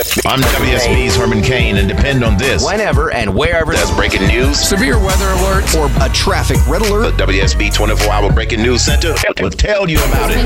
WSB. 0.00 0.26
I'm 0.30 0.40
WSB's 0.40 1.16
Herman 1.16 1.42
Cain, 1.42 1.76
and 1.76 1.86
depend 1.88 2.24
on 2.24 2.36
this. 2.38 2.64
Whenever 2.64 3.12
and 3.12 3.34
wherever 3.34 3.72
There's 3.72 3.90
breaking 3.92 4.26
news. 4.26 4.58
Severe 4.58 4.98
weather 4.98 5.28
alert. 5.28 5.74
or 5.76 5.90
a 6.02 6.08
traffic 6.14 6.56
red 6.66 6.82
The. 6.82 7.12
WSB 7.18 7.72
24 7.74 8.10
Hour 8.12 8.32
Breaking 8.32 8.62
News 8.62 8.82
Center 8.84 9.14
will 9.40 9.50
tell 9.50 9.88
you 9.90 9.98
about 10.04 10.30
it. 10.32 10.36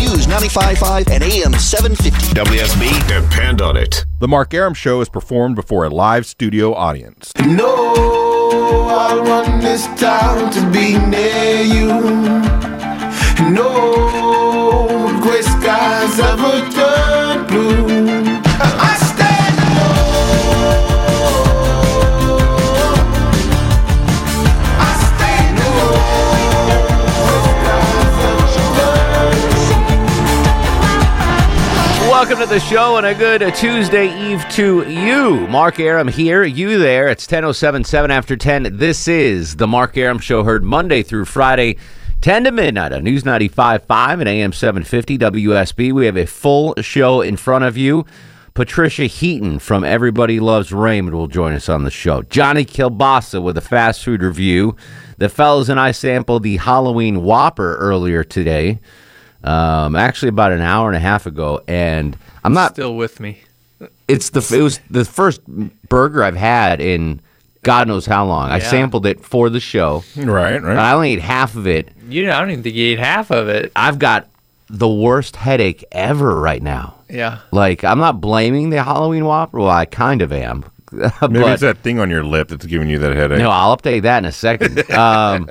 News 0.00 0.26
95.5 0.26 1.10
and 1.10 1.22
AM 1.22 1.52
750. 1.52 2.34
WSB, 2.34 3.20
Depend 3.30 3.60
on 3.60 3.76
it. 3.76 4.06
The 4.18 4.28
Mark 4.28 4.54
Arum 4.54 4.74
Show 4.74 5.00
is 5.02 5.08
performed 5.08 5.56
before 5.56 5.84
a 5.84 5.90
live 5.90 6.24
studio 6.24 6.72
audience. 6.74 7.32
No, 7.46 7.94
I 8.88 9.14
want 9.20 9.62
this 9.62 9.84
town 10.00 10.50
to 10.52 10.70
be 10.70 10.96
near 10.98 11.62
you. 11.62 11.88
No 13.50 15.18
gray 15.22 15.42
skies 15.42 16.18
ever 16.18 16.70
turn 16.70 17.46
blue. 17.46 18.29
Welcome 32.20 32.40
to 32.40 32.46
the 32.46 32.60
show 32.60 32.98
and 32.98 33.06
a 33.06 33.14
good 33.14 33.54
Tuesday 33.54 34.14
Eve 34.30 34.46
to 34.50 34.86
you. 34.86 35.48
Mark 35.48 35.80
Arum 35.80 36.06
here, 36.06 36.44
you 36.44 36.78
there. 36.78 37.08
It's 37.08 37.26
10.077 37.26 38.10
after 38.10 38.36
10. 38.36 38.76
This 38.76 39.08
is 39.08 39.56
the 39.56 39.66
Mark 39.66 39.96
Arum 39.96 40.18
Show, 40.18 40.44
heard 40.44 40.62
Monday 40.62 41.02
through 41.02 41.24
Friday, 41.24 41.78
10 42.20 42.44
to 42.44 42.52
midnight 42.52 42.92
on 42.92 43.04
News 43.04 43.22
95.5 43.22 44.20
and 44.20 44.28
AM 44.28 44.52
750 44.52 45.16
WSB. 45.16 45.94
We 45.94 46.04
have 46.04 46.18
a 46.18 46.26
full 46.26 46.74
show 46.82 47.22
in 47.22 47.38
front 47.38 47.64
of 47.64 47.78
you. 47.78 48.04
Patricia 48.52 49.06
Heaton 49.06 49.58
from 49.58 49.82
Everybody 49.82 50.40
Loves 50.40 50.74
Raymond 50.74 51.16
will 51.16 51.26
join 51.26 51.54
us 51.54 51.70
on 51.70 51.84
the 51.84 51.90
show. 51.90 52.20
Johnny 52.20 52.66
Kilbasa 52.66 53.42
with 53.42 53.56
a 53.56 53.62
fast 53.62 54.04
food 54.04 54.22
review. 54.22 54.76
The 55.16 55.30
fellas 55.30 55.70
and 55.70 55.80
I 55.80 55.92
sampled 55.92 56.42
the 56.42 56.58
Halloween 56.58 57.22
Whopper 57.22 57.76
earlier 57.76 58.22
today 58.24 58.78
um, 59.44 59.96
actually 59.96 60.28
about 60.28 60.52
an 60.52 60.60
hour 60.60 60.88
and 60.88 60.96
a 60.96 61.00
half 61.00 61.26
ago, 61.26 61.62
and 61.68 62.16
I'm 62.44 62.52
not. 62.52 62.72
Still 62.72 62.96
with 62.96 63.20
me. 63.20 63.42
It's 64.08 64.30
the 64.30 64.56
it 64.56 64.62
was 64.62 64.80
the 64.90 65.04
first 65.04 65.40
burger 65.88 66.22
I've 66.22 66.36
had 66.36 66.80
in 66.80 67.20
God 67.62 67.88
knows 67.88 68.06
how 68.06 68.24
long. 68.24 68.50
I 68.50 68.58
sampled 68.58 69.06
it 69.06 69.24
for 69.24 69.50
the 69.50 69.60
show. 69.60 70.02
Right, 70.16 70.62
right. 70.62 70.76
I 70.76 70.92
only 70.92 71.12
ate 71.12 71.20
half 71.20 71.56
of 71.56 71.66
it. 71.66 71.88
You 72.08 72.26
know, 72.26 72.32
I 72.32 72.40
don't 72.40 72.50
even 72.50 72.62
think 72.62 72.74
you 72.74 72.92
ate 72.92 72.98
half 72.98 73.30
of 73.30 73.48
it. 73.48 73.70
I've 73.76 73.98
got 73.98 74.28
the 74.68 74.88
worst 74.88 75.36
headache 75.36 75.84
ever 75.92 76.40
right 76.40 76.62
now. 76.62 76.94
Yeah. 77.08 77.40
Like 77.50 77.84
I'm 77.84 77.98
not 77.98 78.20
blaming 78.20 78.70
the 78.70 78.82
Halloween 78.82 79.24
Whopper. 79.24 79.58
Well, 79.58 79.68
I 79.70 79.84
kind 79.84 80.22
of 80.22 80.32
am. 80.32 80.64
Maybe 80.92 81.10
but 81.20 81.52
it's 81.52 81.60
that 81.62 81.78
thing 81.78 81.98
on 82.00 82.10
your 82.10 82.24
lip 82.24 82.48
that's 82.48 82.66
giving 82.66 82.88
you 82.88 82.98
that 82.98 83.14
headache. 83.14 83.38
no, 83.38 83.50
I'll 83.50 83.76
update 83.76 84.02
that 84.02 84.18
in 84.18 84.24
a 84.24 84.32
second. 84.32 84.90
Um, 84.90 85.48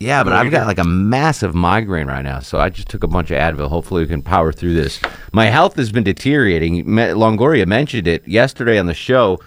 yeah, 0.00 0.24
but 0.24 0.32
I've 0.32 0.50
got 0.50 0.66
like 0.66 0.78
a 0.78 0.84
massive 0.84 1.54
migraine 1.54 2.06
right 2.06 2.22
now, 2.22 2.40
so 2.40 2.58
I 2.58 2.68
just 2.68 2.88
took 2.88 3.04
a 3.04 3.08
bunch 3.08 3.30
of 3.30 3.38
Advil. 3.38 3.68
Hopefully, 3.68 4.02
we 4.02 4.08
can 4.08 4.22
power 4.22 4.52
through 4.52 4.74
this. 4.74 5.00
My 5.32 5.46
health 5.46 5.76
has 5.76 5.92
been 5.92 6.04
deteriorating. 6.04 6.84
Longoria 6.84 7.66
mentioned 7.66 8.08
it 8.08 8.26
yesterday 8.26 8.78
on 8.78 8.86
the 8.86 8.94
show. 8.94 9.38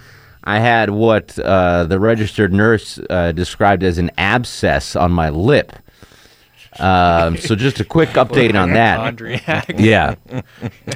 I 0.43 0.59
had 0.59 0.91
what 0.91 1.37
uh, 1.39 1.83
the 1.83 1.99
registered 1.99 2.53
nurse 2.53 2.99
uh, 3.09 3.33
described 3.33 3.83
as 3.83 3.97
an 3.97 4.09
abscess 4.17 4.95
on 4.95 5.11
my 5.11 5.29
lip. 5.29 5.73
Um, 6.79 7.37
so 7.37 7.55
just 7.55 7.79
a 7.79 7.83
quick 7.83 8.09
update 8.13 8.55
on 8.55 8.71
that. 8.73 8.99
Yeah, 9.77 10.15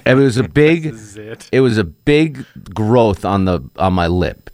it 0.06 0.16
was 0.16 0.38
a 0.38 0.44
big. 0.48 0.86
it. 0.86 1.50
It 1.52 1.60
was 1.60 1.78
a 1.78 1.84
big 1.84 2.46
growth 2.74 3.26
on 3.26 3.46
the 3.46 3.62
on 3.78 3.94
my 3.94 4.08
lip. 4.08 4.50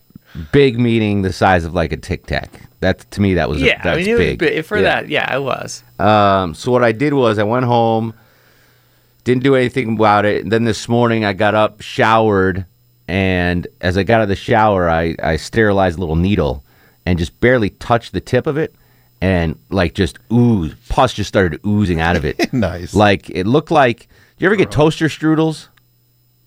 Big 0.51 0.79
meaning 0.79 1.21
the 1.21 1.33
size 1.33 1.65
of 1.65 1.73
like 1.73 1.91
a 1.91 1.97
tic 1.97 2.25
tac. 2.25 2.66
That 2.79 3.09
to 3.11 3.21
me 3.21 3.33
that 3.35 3.49
was 3.49 3.61
a, 3.61 3.65
Yeah, 3.65 3.81
that's 3.83 3.95
I 3.97 3.99
mean, 3.99 4.07
it 4.07 4.17
big. 4.17 4.41
was 4.41 4.49
big. 4.51 4.65
For 4.65 4.77
Yeah. 4.77 4.83
that, 4.83 5.09
yeah, 5.09 5.35
it 5.35 5.41
was. 5.41 5.83
Um, 5.99 6.53
so 6.53 6.71
what 6.71 6.83
I 6.83 6.91
did 6.91 7.13
was 7.13 7.39
I 7.39 7.43
went 7.43 7.65
home, 7.65 8.13
didn't 9.23 9.43
do 9.43 9.55
anything 9.55 9.95
about 9.95 10.25
it. 10.25 10.43
And 10.43 10.51
then 10.51 10.63
this 10.65 10.87
morning 10.87 11.25
I 11.25 11.33
got 11.33 11.55
up, 11.55 11.81
showered, 11.81 12.65
and 13.07 13.67
as 13.81 13.97
I 13.97 14.03
got 14.03 14.17
out 14.17 14.23
of 14.23 14.29
the 14.29 14.35
shower, 14.35 14.89
I, 14.89 15.15
I 15.21 15.37
sterilized 15.37 15.97
a 15.97 15.99
little 16.01 16.15
needle 16.15 16.63
and 17.05 17.17
just 17.17 17.39
barely 17.39 17.69
touched 17.71 18.13
the 18.13 18.21
tip 18.21 18.47
of 18.47 18.57
it. 18.57 18.73
And 19.19 19.57
like 19.71 19.95
just 19.95 20.19
ooze, 20.31 20.75
pus 20.89 21.13
just 21.13 21.27
started 21.27 21.59
oozing 21.65 21.99
out 21.99 22.15
of 22.15 22.23
it. 22.25 22.53
Nice. 22.53 22.93
Like 22.93 23.29
it 23.31 23.47
looked 23.47 23.71
like. 23.71 24.01
Do 24.37 24.43
you 24.45 24.47
ever 24.47 24.55
get 24.55 24.69
toaster 24.69 25.07
strudels? 25.07 25.67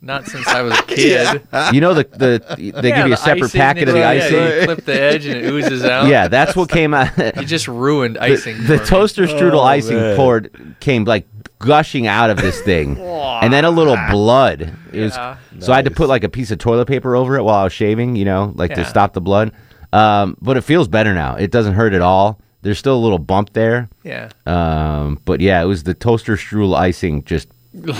Not 0.03 0.27
since 0.27 0.47
I 0.47 0.63
was 0.63 0.79
a 0.79 0.83
kid. 0.87 1.43
You 1.73 1.81
know 1.81 1.93
the 1.95 2.05
the 2.05 2.73
they 2.81 2.89
Yeah, 2.89 2.97
give 2.97 3.07
you 3.09 3.13
a 3.13 3.17
separate 3.19 3.45
icing, 3.45 3.61
packet 3.61 3.89
of 3.89 3.95
they- 3.95 4.01
the 4.01 4.07
yeah, 4.07 4.25
icing. 4.25 4.61
You 4.61 4.65
clip 4.75 4.85
the 4.87 5.01
edge 5.01 5.27
and 5.27 5.37
it 5.37 5.45
oozes 5.51 5.85
out. 5.85 6.07
Yeah, 6.09 6.29
that's 6.29 6.57
what 6.57 6.71
came 6.71 6.95
out. 6.95 7.17
You 7.37 7.45
just 7.45 7.69
ruined 7.69 8.17
icing. 8.19 8.57
the 8.65 8.79
for 8.79 8.83
me. 8.83 8.89
toaster 8.89 9.27
strudel 9.27 9.55
Oh, 9.55 9.61
icing 9.61 9.97
man. 9.97 10.17
poured 10.17 10.77
came 10.81 11.05
like 11.05 11.27
gushing 11.59 12.07
out 12.07 12.31
of 12.31 12.39
this 12.39 12.59
thing, 12.63 12.99
and 12.99 13.53
then 13.53 13.67
a 13.67 13.71
little 13.71 13.99
blood. 14.11 14.73
It 14.93 15.01
was 15.03 15.15
Yeah. 15.17 15.37
so 15.59 15.73
I 15.73 15.77
had 15.77 15.85
to 15.85 15.91
put 15.91 16.09
like 16.09 16.25
a 16.25 16.29
piece 16.31 16.51
of 16.51 16.57
toilet 16.59 16.87
paper 16.87 17.15
over 17.15 17.37
it 17.37 17.43
while 17.43 17.57
I 17.57 17.65
was 17.65 17.73
shaving, 17.75 18.17
you 18.17 18.25
know, 18.25 18.53
like 18.57 18.75
to 18.77 18.85
stop 18.87 19.13
the 19.13 19.21
blood. 19.21 19.53
Um, 19.93 20.37
but 20.41 20.57
it 20.57 20.63
feels 20.63 20.89
better 20.89 21.13
now. 21.13 21.35
It 21.35 21.51
doesn't 21.51 21.75
hurt 21.75 21.93
at 21.93 22.01
all. 22.01 22.41
There's 22.63 22.79
still 22.79 22.95
a 22.97 23.01
little 23.03 23.19
bump 23.19 23.53
there, 23.55 23.89
Yeah. 24.05 24.29
um, 24.47 25.19
but 25.25 25.41
yeah, 25.41 25.63
it 25.63 25.67
was 25.67 25.83
the 25.83 25.95
toaster 25.95 26.37
strudel 26.37 26.75
icing 26.77 27.25
just 27.25 27.49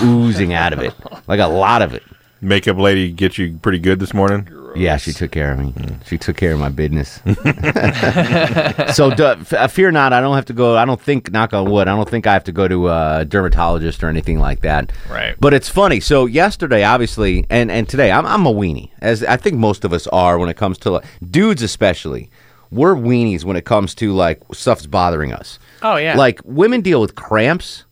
oozing 0.01 0.53
out 0.53 0.73
of 0.73 0.79
it, 0.79 0.93
like 1.27 1.39
a 1.39 1.47
lot 1.47 1.81
of 1.81 1.93
it. 1.93 2.03
Makeup 2.43 2.77
lady 2.77 3.11
get 3.11 3.37
you 3.37 3.57
pretty 3.61 3.77
good 3.79 3.99
this 3.99 4.13
morning. 4.13 4.47
Yeah, 4.75 4.97
she 4.97 5.11
took 5.11 5.31
care 5.31 5.51
of 5.51 5.59
me. 5.59 5.73
She 6.05 6.17
took 6.17 6.37
care 6.37 6.53
of 6.53 6.59
my 6.59 6.69
business. 6.69 7.19
so 8.95 9.11
d- 9.13 9.23
f- 9.23 9.53
uh, 9.53 9.67
fear 9.67 9.91
not. 9.91 10.13
I 10.13 10.21
don't 10.21 10.35
have 10.35 10.45
to 10.45 10.53
go. 10.53 10.77
I 10.77 10.85
don't 10.85 10.99
think. 10.99 11.31
Knock 11.31 11.53
on 11.53 11.69
wood. 11.69 11.87
I 11.87 11.95
don't 11.95 12.09
think 12.09 12.25
I 12.25 12.33
have 12.33 12.45
to 12.45 12.51
go 12.51 12.67
to 12.67 12.87
a 12.89 13.25
dermatologist 13.27 14.03
or 14.03 14.07
anything 14.07 14.39
like 14.39 14.61
that. 14.61 14.91
Right. 15.09 15.35
But 15.39 15.53
it's 15.53 15.69
funny. 15.69 15.99
So 15.99 16.25
yesterday, 16.25 16.83
obviously, 16.83 17.45
and 17.49 17.69
and 17.69 17.87
today, 17.87 18.11
I'm 18.11 18.25
I'm 18.25 18.45
a 18.45 18.53
weenie, 18.53 18.89
as 19.01 19.23
I 19.23 19.37
think 19.37 19.57
most 19.57 19.83
of 19.83 19.93
us 19.93 20.07
are 20.07 20.39
when 20.39 20.49
it 20.49 20.57
comes 20.57 20.77
to 20.79 20.91
like, 20.91 21.05
dudes, 21.29 21.61
especially. 21.61 22.29
We're 22.71 22.95
weenies 22.95 23.43
when 23.43 23.57
it 23.57 23.65
comes 23.65 23.93
to 23.95 24.13
like 24.13 24.41
stuff's 24.53 24.85
bothering 24.85 25.33
us. 25.33 25.59
Oh, 25.81 25.97
yeah. 25.97 26.15
Like 26.15 26.39
women 26.45 26.79
deal 26.79 27.01
with 27.01 27.15
cramps. 27.15 27.83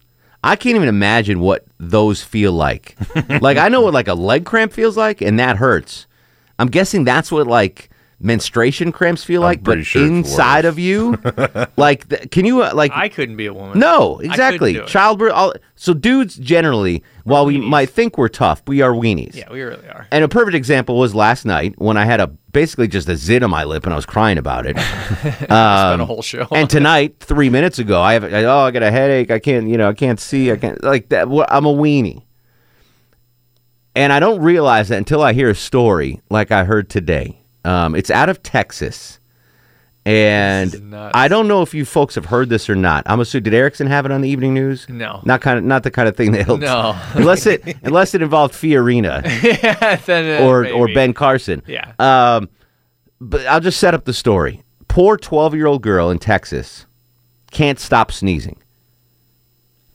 I 0.44 0.56
can't 0.56 0.76
even 0.76 0.88
imagine 0.88 1.40
what 1.40 1.66
those 1.80 2.24
feel 2.24 2.54
like. 2.54 2.96
like 3.42 3.58
I 3.58 3.70
know 3.70 3.82
what 3.82 3.94
like 3.94 4.08
a 4.08 4.14
leg 4.14 4.46
cramp 4.46 4.74
feels 4.74 4.96
like, 4.98 5.22
and 5.22 5.40
that 5.40 5.58
hurts. 5.58 6.08
I'm 6.58 6.68
guessing 6.68 7.04
that's 7.04 7.32
what 7.32 7.48
like 7.48 7.90
menstruation 8.22 8.92
cramps 8.92 9.24
feel 9.24 9.42
like, 9.42 9.64
but 9.64 9.86
sure 9.86 10.06
inside 10.06 10.66
of 10.66 10.78
you, 10.78 11.18
like, 11.78 12.08
th- 12.10 12.30
can 12.32 12.46
you 12.46 12.62
uh, 12.64 12.72
like? 12.74 12.92
I 12.94 13.08
couldn't 13.10 13.38
be 13.38 13.46
a 13.46 13.54
woman. 13.54 13.80
no, 13.80 14.20
exactly. 14.20 14.74
do 14.74 14.82
it. 14.84 14.88
Childbirth. 14.88 15.32
All, 15.34 15.54
so 15.76 15.94
dudes 15.94 16.36
generally, 16.36 17.04
while 17.24 17.46
we 17.46 17.58
might 17.58 17.90
think 17.90 18.18
we're 18.18 18.28
tough, 18.28 18.62
we 18.68 18.82
are 18.82 18.92
weenies. 18.92 19.36
Yeah, 19.36 19.50
we 19.52 19.62
really 19.62 19.88
are. 19.88 20.08
And 20.12 20.24
a 20.24 20.28
perfect 20.28 20.56
example 20.56 20.98
was 20.98 21.16
last 21.16 21.46
night 21.46 21.76
when 21.78 21.96
I 21.96 22.04
had 22.06 22.20
a 22.20 22.28
basically 22.28 22.88
just 22.88 23.08
a 23.08 23.16
zit 23.16 23.44
on 23.44 23.50
my 23.50 23.64
lip 23.64 23.86
and 23.86 23.94
I 23.94 23.96
was 23.96 24.06
crying 24.06 24.38
about 24.38 24.66
it. 24.66 24.78
Spent 25.20 25.52
Um, 25.52 26.02
a 26.02 26.06
whole 26.06 26.22
show. 26.22 26.48
and 26.52 26.70
tonight, 26.70 27.16
three 27.20 27.50
minutes 27.50 27.80
ago, 27.80 28.02
I 28.02 28.14
have 28.14 28.24
I, 28.26 28.44
oh 28.44 28.60
I 28.62 28.72
got 28.72 28.84
a 28.84 28.92
headache. 28.92 29.32
I 29.32 29.40
can't 29.40 29.68
you 29.70 29.78
know 29.78 29.88
I 29.90 29.94
can't 29.94 30.20
see. 30.20 30.52
I 30.52 30.58
can't 30.58 30.84
like 30.84 31.10
that. 31.10 31.30
wha- 31.30 31.46
I'm 31.48 31.66
a 31.66 31.74
weenie, 31.74 32.24
and 33.96 34.12
I 34.12 34.20
don't 34.20 34.42
realize 34.42 34.90
that 34.90 34.98
until 34.98 35.22
I 35.22 35.34
hear 35.34 35.50
a 35.50 35.56
story 35.56 36.22
like 36.30 36.52
I 36.52 36.64
heard 36.66 36.90
today. 36.90 37.39
Um, 37.66 37.96
it's 37.96 38.10
out 38.10 38.30
of 38.30 38.42
Texas, 38.44 39.20
and. 40.06 40.96
I 40.96 41.28
don't 41.28 41.48
know 41.48 41.62
if 41.62 41.74
you 41.74 41.86
folks 41.86 42.16
have 42.16 42.26
heard 42.26 42.50
this 42.50 42.70
or 42.70 42.76
not. 42.76 43.04
I'm 43.06 43.20
assuming 43.20 43.44
did 43.44 43.54
Erickson 43.54 43.88
have 43.88 44.06
it 44.06 44.12
on 44.12 44.22
the 44.22 44.30
evening 44.30 44.54
news? 44.54 44.88
No. 44.90 45.22
not 45.26 45.42
kind 45.42 45.58
of 45.58 45.64
not 45.66 45.84
the 45.84 45.92
kind 45.92 46.08
of 46.08 46.16
thing 46.16 46.32
that 46.34 46.46
helps. 46.46 46.62
No. 46.62 46.98
unless 47.14 47.46
it 47.46 47.64
unless 47.84 48.14
it 48.14 48.22
involved 48.22 48.54
Fiorina 48.54 49.24
yeah, 49.64 49.96
then, 49.98 50.42
uh, 50.42 50.46
or 50.46 50.68
or. 50.68 50.88
Ben 50.94 51.14
Carson. 51.14 51.62
Yeah. 51.68 51.94
Um, 52.00 52.50
but 53.22 53.46
I'll 53.48 53.60
just 53.60 53.80
set 53.80 53.94
up 53.94 54.06
the 54.06 54.14
story. 54.14 54.64
Poor 54.88 55.18
12 55.18 55.56
year 55.56 55.68
old 55.68 55.82
girl 55.84 56.10
in 56.10 56.20
Texas 56.20 56.86
can't 57.52 57.80
stop 57.80 58.12
sneezing. 58.12 58.58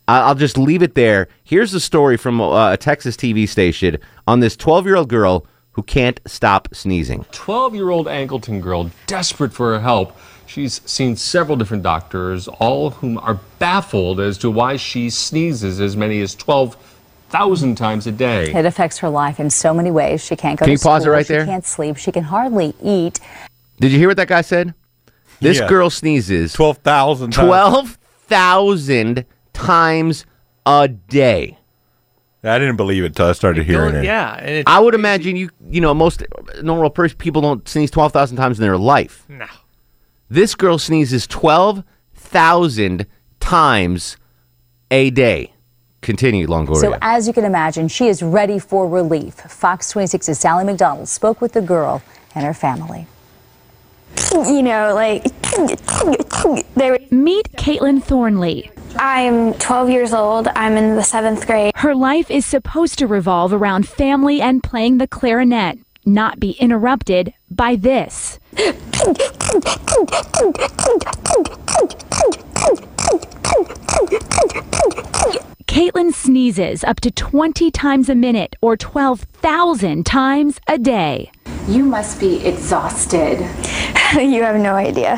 I- 0.06 0.20
I'll 0.20 0.34
just 0.34 0.58
leave 0.58 0.82
it 0.82 0.94
there. 0.94 1.28
Here's 1.44 1.72
the 1.72 1.80
story 1.80 2.16
from 2.16 2.40
uh, 2.40 2.72
a 2.72 2.76
Texas 2.76 3.16
TV 3.16 3.48
station 3.48 3.98
on 4.26 4.40
this 4.40 4.56
12 4.56 4.86
year 4.86 4.96
old 4.96 5.08
girl 5.08 5.46
who 5.74 5.82
can't 5.82 6.20
stop 6.26 6.68
sneezing. 6.72 7.24
12 7.32 7.74
year 7.74 7.90
old 7.90 8.06
Angleton 8.06 8.60
girl 8.60 8.90
desperate 9.06 9.52
for 9.52 9.74
her 9.74 9.80
help. 9.80 10.16
She's 10.46 10.80
seen 10.84 11.16
several 11.16 11.56
different 11.56 11.82
doctors, 11.82 12.48
all 12.48 12.86
of 12.88 12.94
whom 12.94 13.18
are 13.18 13.38
baffled 13.58 14.20
as 14.20 14.38
to 14.38 14.50
why 14.50 14.76
she 14.76 15.10
sneezes 15.10 15.80
as 15.80 15.96
many 15.96 16.20
as 16.20 16.34
12,000 16.34 17.76
times 17.76 18.06
a 18.06 18.12
day. 18.12 18.52
It 18.52 18.66
affects 18.66 18.98
her 18.98 19.08
life 19.08 19.40
in 19.40 19.50
so 19.50 19.72
many 19.74 19.90
ways. 19.90 20.24
She 20.24 20.36
can't 20.36 20.58
go 20.58 20.64
Can 20.66 20.68
to 20.68 20.72
you 20.72 20.78
pause 20.78 21.02
it 21.02 21.04
school, 21.04 21.12
right 21.14 21.26
she 21.26 21.32
there? 21.32 21.44
can't 21.46 21.64
sleep. 21.64 21.96
She 21.96 22.12
can 22.12 22.24
hardly 22.24 22.74
eat. 22.82 23.18
Did 23.80 23.90
you 23.90 23.98
hear 23.98 24.08
what 24.08 24.16
that 24.18 24.28
guy 24.28 24.42
said? 24.42 24.74
This 25.40 25.58
Yeah. 25.58 25.66
girl 25.68 25.90
sneezes 25.90 26.52
12,000 26.52 27.32
times. 27.32 27.48
12,000 27.48 29.24
times 29.52 30.26
a 30.66 30.88
day. 30.88 31.58
I 32.44 32.58
didn't 32.58 32.76
believe 32.76 33.02
it 33.04 33.08
until 33.08 33.26
I 33.26 33.32
started 33.32 33.64
hearing 33.64 33.94
it. 33.94 34.04
Yeah, 34.04 34.34
and 34.34 34.48
it's 34.50 34.70
I 34.70 34.78
would 34.78 34.94
imagine 34.94 35.36
you 35.36 35.50
you 35.68 35.80
know 35.80 35.94
most 35.94 36.22
normal 36.62 36.90
person 36.90 37.16
people 37.16 37.40
don't 37.42 37.66
sneeze 37.68 37.90
twelve 37.90 38.12
thousand 38.12 38.36
times 38.36 38.58
in 38.58 38.62
their 38.62 38.76
life. 38.76 39.24
No. 39.28 39.46
This 40.28 40.54
girl 40.54 40.78
sneezes 40.78 41.26
twelve 41.26 41.82
thousand 42.14 43.06
times 43.40 44.16
a 44.90 45.10
day. 45.10 45.52
Continue, 46.02 46.46
Longoria. 46.46 46.80
So, 46.80 46.98
as 47.00 47.26
you 47.26 47.32
can 47.32 47.44
imagine, 47.46 47.88
she 47.88 48.08
is 48.08 48.22
ready 48.22 48.58
for 48.58 48.86
relief. 48.86 49.34
Fox 49.34 49.90
26's 49.94 50.38
Sally 50.38 50.62
McDonald 50.64 51.08
spoke 51.08 51.40
with 51.40 51.54
the 51.54 51.62
girl 51.62 52.02
and 52.34 52.44
her 52.44 52.52
family. 52.52 53.06
you 54.32 54.62
know, 54.62 54.92
like 54.94 55.24
there. 56.74 56.98
Meet 57.10 57.52
Caitlin 57.52 58.02
Thornley. 58.02 58.70
I'm 58.96 59.54
12 59.54 59.90
years 59.90 60.12
old. 60.12 60.48
I'm 60.54 60.76
in 60.76 60.96
the 60.96 61.02
seventh 61.02 61.46
grade. 61.46 61.72
Her 61.76 61.94
life 61.94 62.30
is 62.30 62.46
supposed 62.46 62.98
to 62.98 63.06
revolve 63.06 63.52
around 63.52 63.88
family 63.88 64.40
and 64.40 64.62
playing 64.62 64.98
the 64.98 65.06
clarinet, 65.06 65.78
not 66.04 66.40
be 66.40 66.52
interrupted 66.52 67.34
by 67.50 67.76
this. 67.76 68.38
Caitlin 75.66 76.12
sneezes 76.12 76.84
up 76.84 77.00
to 77.00 77.10
20 77.10 77.70
times 77.70 78.08
a 78.08 78.14
minute 78.14 78.56
or 78.60 78.76
12,000 78.76 80.04
times 80.04 80.60
a 80.68 80.78
day. 80.78 81.30
You 81.66 81.84
must 81.84 82.20
be 82.20 82.44
exhausted. 82.44 83.38
you 84.14 84.42
have 84.42 84.60
no 84.60 84.74
idea. 84.74 85.16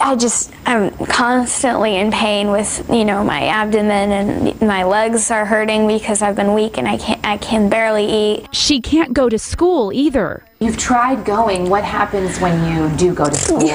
I 0.00 0.16
just 0.16 0.52
I'm 0.64 0.90
constantly 1.06 1.96
in 1.96 2.10
pain 2.10 2.50
with 2.50 2.88
you 2.88 3.04
know 3.04 3.22
my 3.22 3.46
abdomen 3.46 4.10
and 4.10 4.60
my 4.62 4.84
legs 4.84 5.30
are 5.30 5.44
hurting 5.44 5.86
because 5.86 6.22
I've 6.22 6.34
been 6.34 6.54
weak 6.54 6.78
and 6.78 6.88
I 6.88 6.96
can't 6.96 7.20
I 7.24 7.36
can 7.36 7.68
barely 7.68 8.06
eat. 8.06 8.48
She 8.54 8.80
can't 8.80 9.12
go 9.12 9.28
to 9.28 9.38
school 9.38 9.92
either. 9.92 10.44
You've 10.60 10.78
tried 10.78 11.24
going. 11.24 11.70
What 11.70 11.84
happens 11.84 12.40
when 12.40 12.72
you 12.72 12.96
do 12.96 13.14
go 13.14 13.28
to 13.28 13.34
school? 13.34 13.70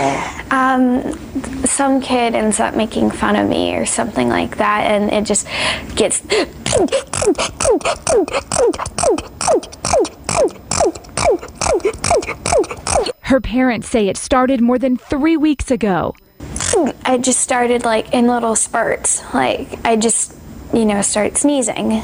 Um, 0.52 1.14
some 1.66 2.02
kid 2.02 2.36
ends 2.36 2.60
up 2.60 2.76
making 2.76 3.12
fun 3.12 3.38
of 3.38 3.48
me 3.48 3.76
or 3.76 3.86
something 3.86 4.28
like 4.28 4.58
that, 4.58 4.82
and 4.92 5.03
it 5.12 5.26
just 5.26 5.48
gets. 5.96 6.22
Her 13.22 13.42
parents 13.42 13.90
say 13.90 14.08
it 14.08 14.18
started 14.18 14.62
more 14.62 14.78
than 14.78 14.98
three 14.98 15.38
weeks 15.38 15.72
ago. 15.72 16.14
I 17.06 17.18
just 17.18 17.40
started 17.40 17.84
like 17.84 18.14
in 18.14 18.28
little 18.28 18.56
spurts. 18.56 19.22
Like 19.34 19.80
I 19.86 19.96
just, 19.96 20.36
you 20.74 20.86
know, 20.86 21.02
start 21.02 21.38
sneezing. 21.38 22.02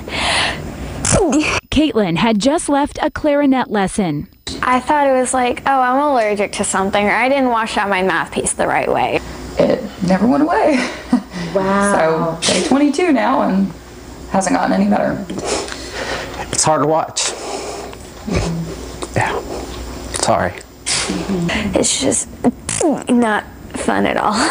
Caitlin 1.71 2.17
had 2.17 2.39
just 2.39 2.69
left 2.69 2.99
a 3.01 3.11
clarinet 3.11 3.69
lesson. 3.69 4.27
I 4.61 4.79
thought 4.79 5.07
it 5.07 5.13
was 5.13 5.33
like, 5.33 5.61
oh, 5.65 5.81
I'm 5.81 6.01
allergic 6.01 6.53
to 6.53 6.63
something, 6.63 7.05
or 7.05 7.11
I 7.11 7.29
didn't 7.29 7.49
wash 7.49 7.77
out 7.77 7.89
my 7.89 8.01
mouthpiece 8.01 8.53
the 8.53 8.67
right 8.67 8.91
way. 8.91 9.19
It 9.57 9.83
never 10.07 10.27
went 10.27 10.43
away. 10.43 10.77
Wow. 11.53 12.39
so 12.41 12.53
day 12.53 12.67
22 12.67 13.11
now 13.11 13.41
and 13.41 13.71
hasn't 14.29 14.55
gotten 14.55 14.73
any 14.73 14.89
better. 14.89 15.25
It's 16.51 16.63
hard 16.63 16.81
to 16.83 16.87
watch. 16.87 17.31
Yeah. 19.15 19.39
Sorry. 20.21 20.53
It's 21.75 21.99
just 22.01 22.29
not 23.09 23.45
fun 23.73 24.05
at 24.05 24.17
all. 24.17 24.49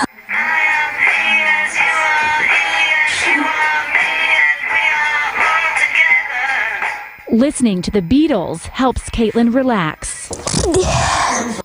Listening 7.31 7.83
to 7.83 7.91
the 7.91 8.01
Beatles 8.01 8.63
helps 8.69 9.11
Caitlin 9.11 9.55
relax. 9.55 10.29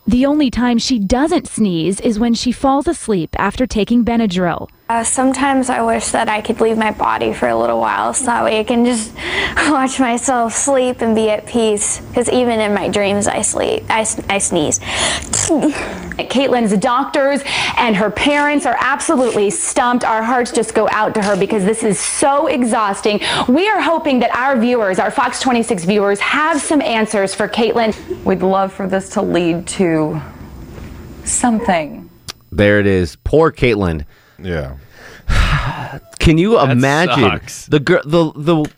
The 0.05 0.25
only 0.25 0.51
time 0.51 0.77
she 0.77 0.99
doesn't 0.99 1.47
sneeze 1.47 2.01
is 2.01 2.19
when 2.19 2.33
she 2.33 2.51
falls 2.51 2.87
asleep 2.87 3.29
after 3.39 3.65
taking 3.65 4.03
Benadryl. 4.03 4.69
Uh, 4.89 5.01
sometimes 5.01 5.69
I 5.69 5.81
wish 5.81 6.09
that 6.09 6.27
I 6.27 6.41
could 6.41 6.59
leave 6.59 6.77
my 6.77 6.91
body 6.91 7.31
for 7.31 7.47
a 7.47 7.55
little 7.55 7.79
while 7.79 8.13
so 8.13 8.25
that 8.25 8.43
way 8.43 8.59
I 8.59 8.65
can 8.65 8.83
just 8.83 9.15
watch 9.69 9.97
myself 9.97 10.53
sleep 10.53 11.01
and 11.01 11.15
be 11.15 11.29
at 11.29 11.47
peace. 11.47 12.01
Because 12.01 12.27
even 12.27 12.59
in 12.59 12.73
my 12.73 12.89
dreams, 12.89 13.25
I 13.25 13.43
sleep, 13.43 13.85
I, 13.89 14.05
I 14.27 14.39
sneeze. 14.39 14.79
Caitlin's 16.19 16.77
doctors 16.77 17.41
and 17.77 17.95
her 17.95 18.11
parents 18.11 18.65
are 18.65 18.75
absolutely 18.77 19.49
stumped. 19.49 20.03
Our 20.03 20.21
hearts 20.21 20.51
just 20.51 20.73
go 20.73 20.89
out 20.91 21.13
to 21.13 21.21
her 21.21 21.37
because 21.37 21.63
this 21.63 21.81
is 21.81 21.97
so 21.97 22.47
exhausting. 22.47 23.21
We 23.47 23.69
are 23.69 23.81
hoping 23.81 24.19
that 24.19 24.35
our 24.35 24.59
viewers, 24.59 24.99
our 24.99 25.11
Fox 25.11 25.39
26 25.39 25.85
viewers, 25.85 26.19
have 26.19 26.59
some 26.59 26.81
answers 26.81 27.33
for 27.33 27.47
Caitlin. 27.47 27.95
We'd 28.25 28.41
love 28.41 28.73
for 28.73 28.85
this 28.85 29.07
to 29.11 29.21
lead 29.21 29.65
to 29.67 30.21
something. 31.23 32.09
There 32.51 32.81
it 32.81 32.85
is. 32.85 33.15
Poor 33.23 33.49
Caitlin. 33.49 34.05
Yeah. 34.43 34.75
Can 36.19 36.37
you 36.37 36.53
That 36.53 36.69
imagine 36.71 37.23
sucks. 37.29 37.65
the 37.67 37.79
girl 37.79 38.01
the 38.05 38.31
the 38.35 38.71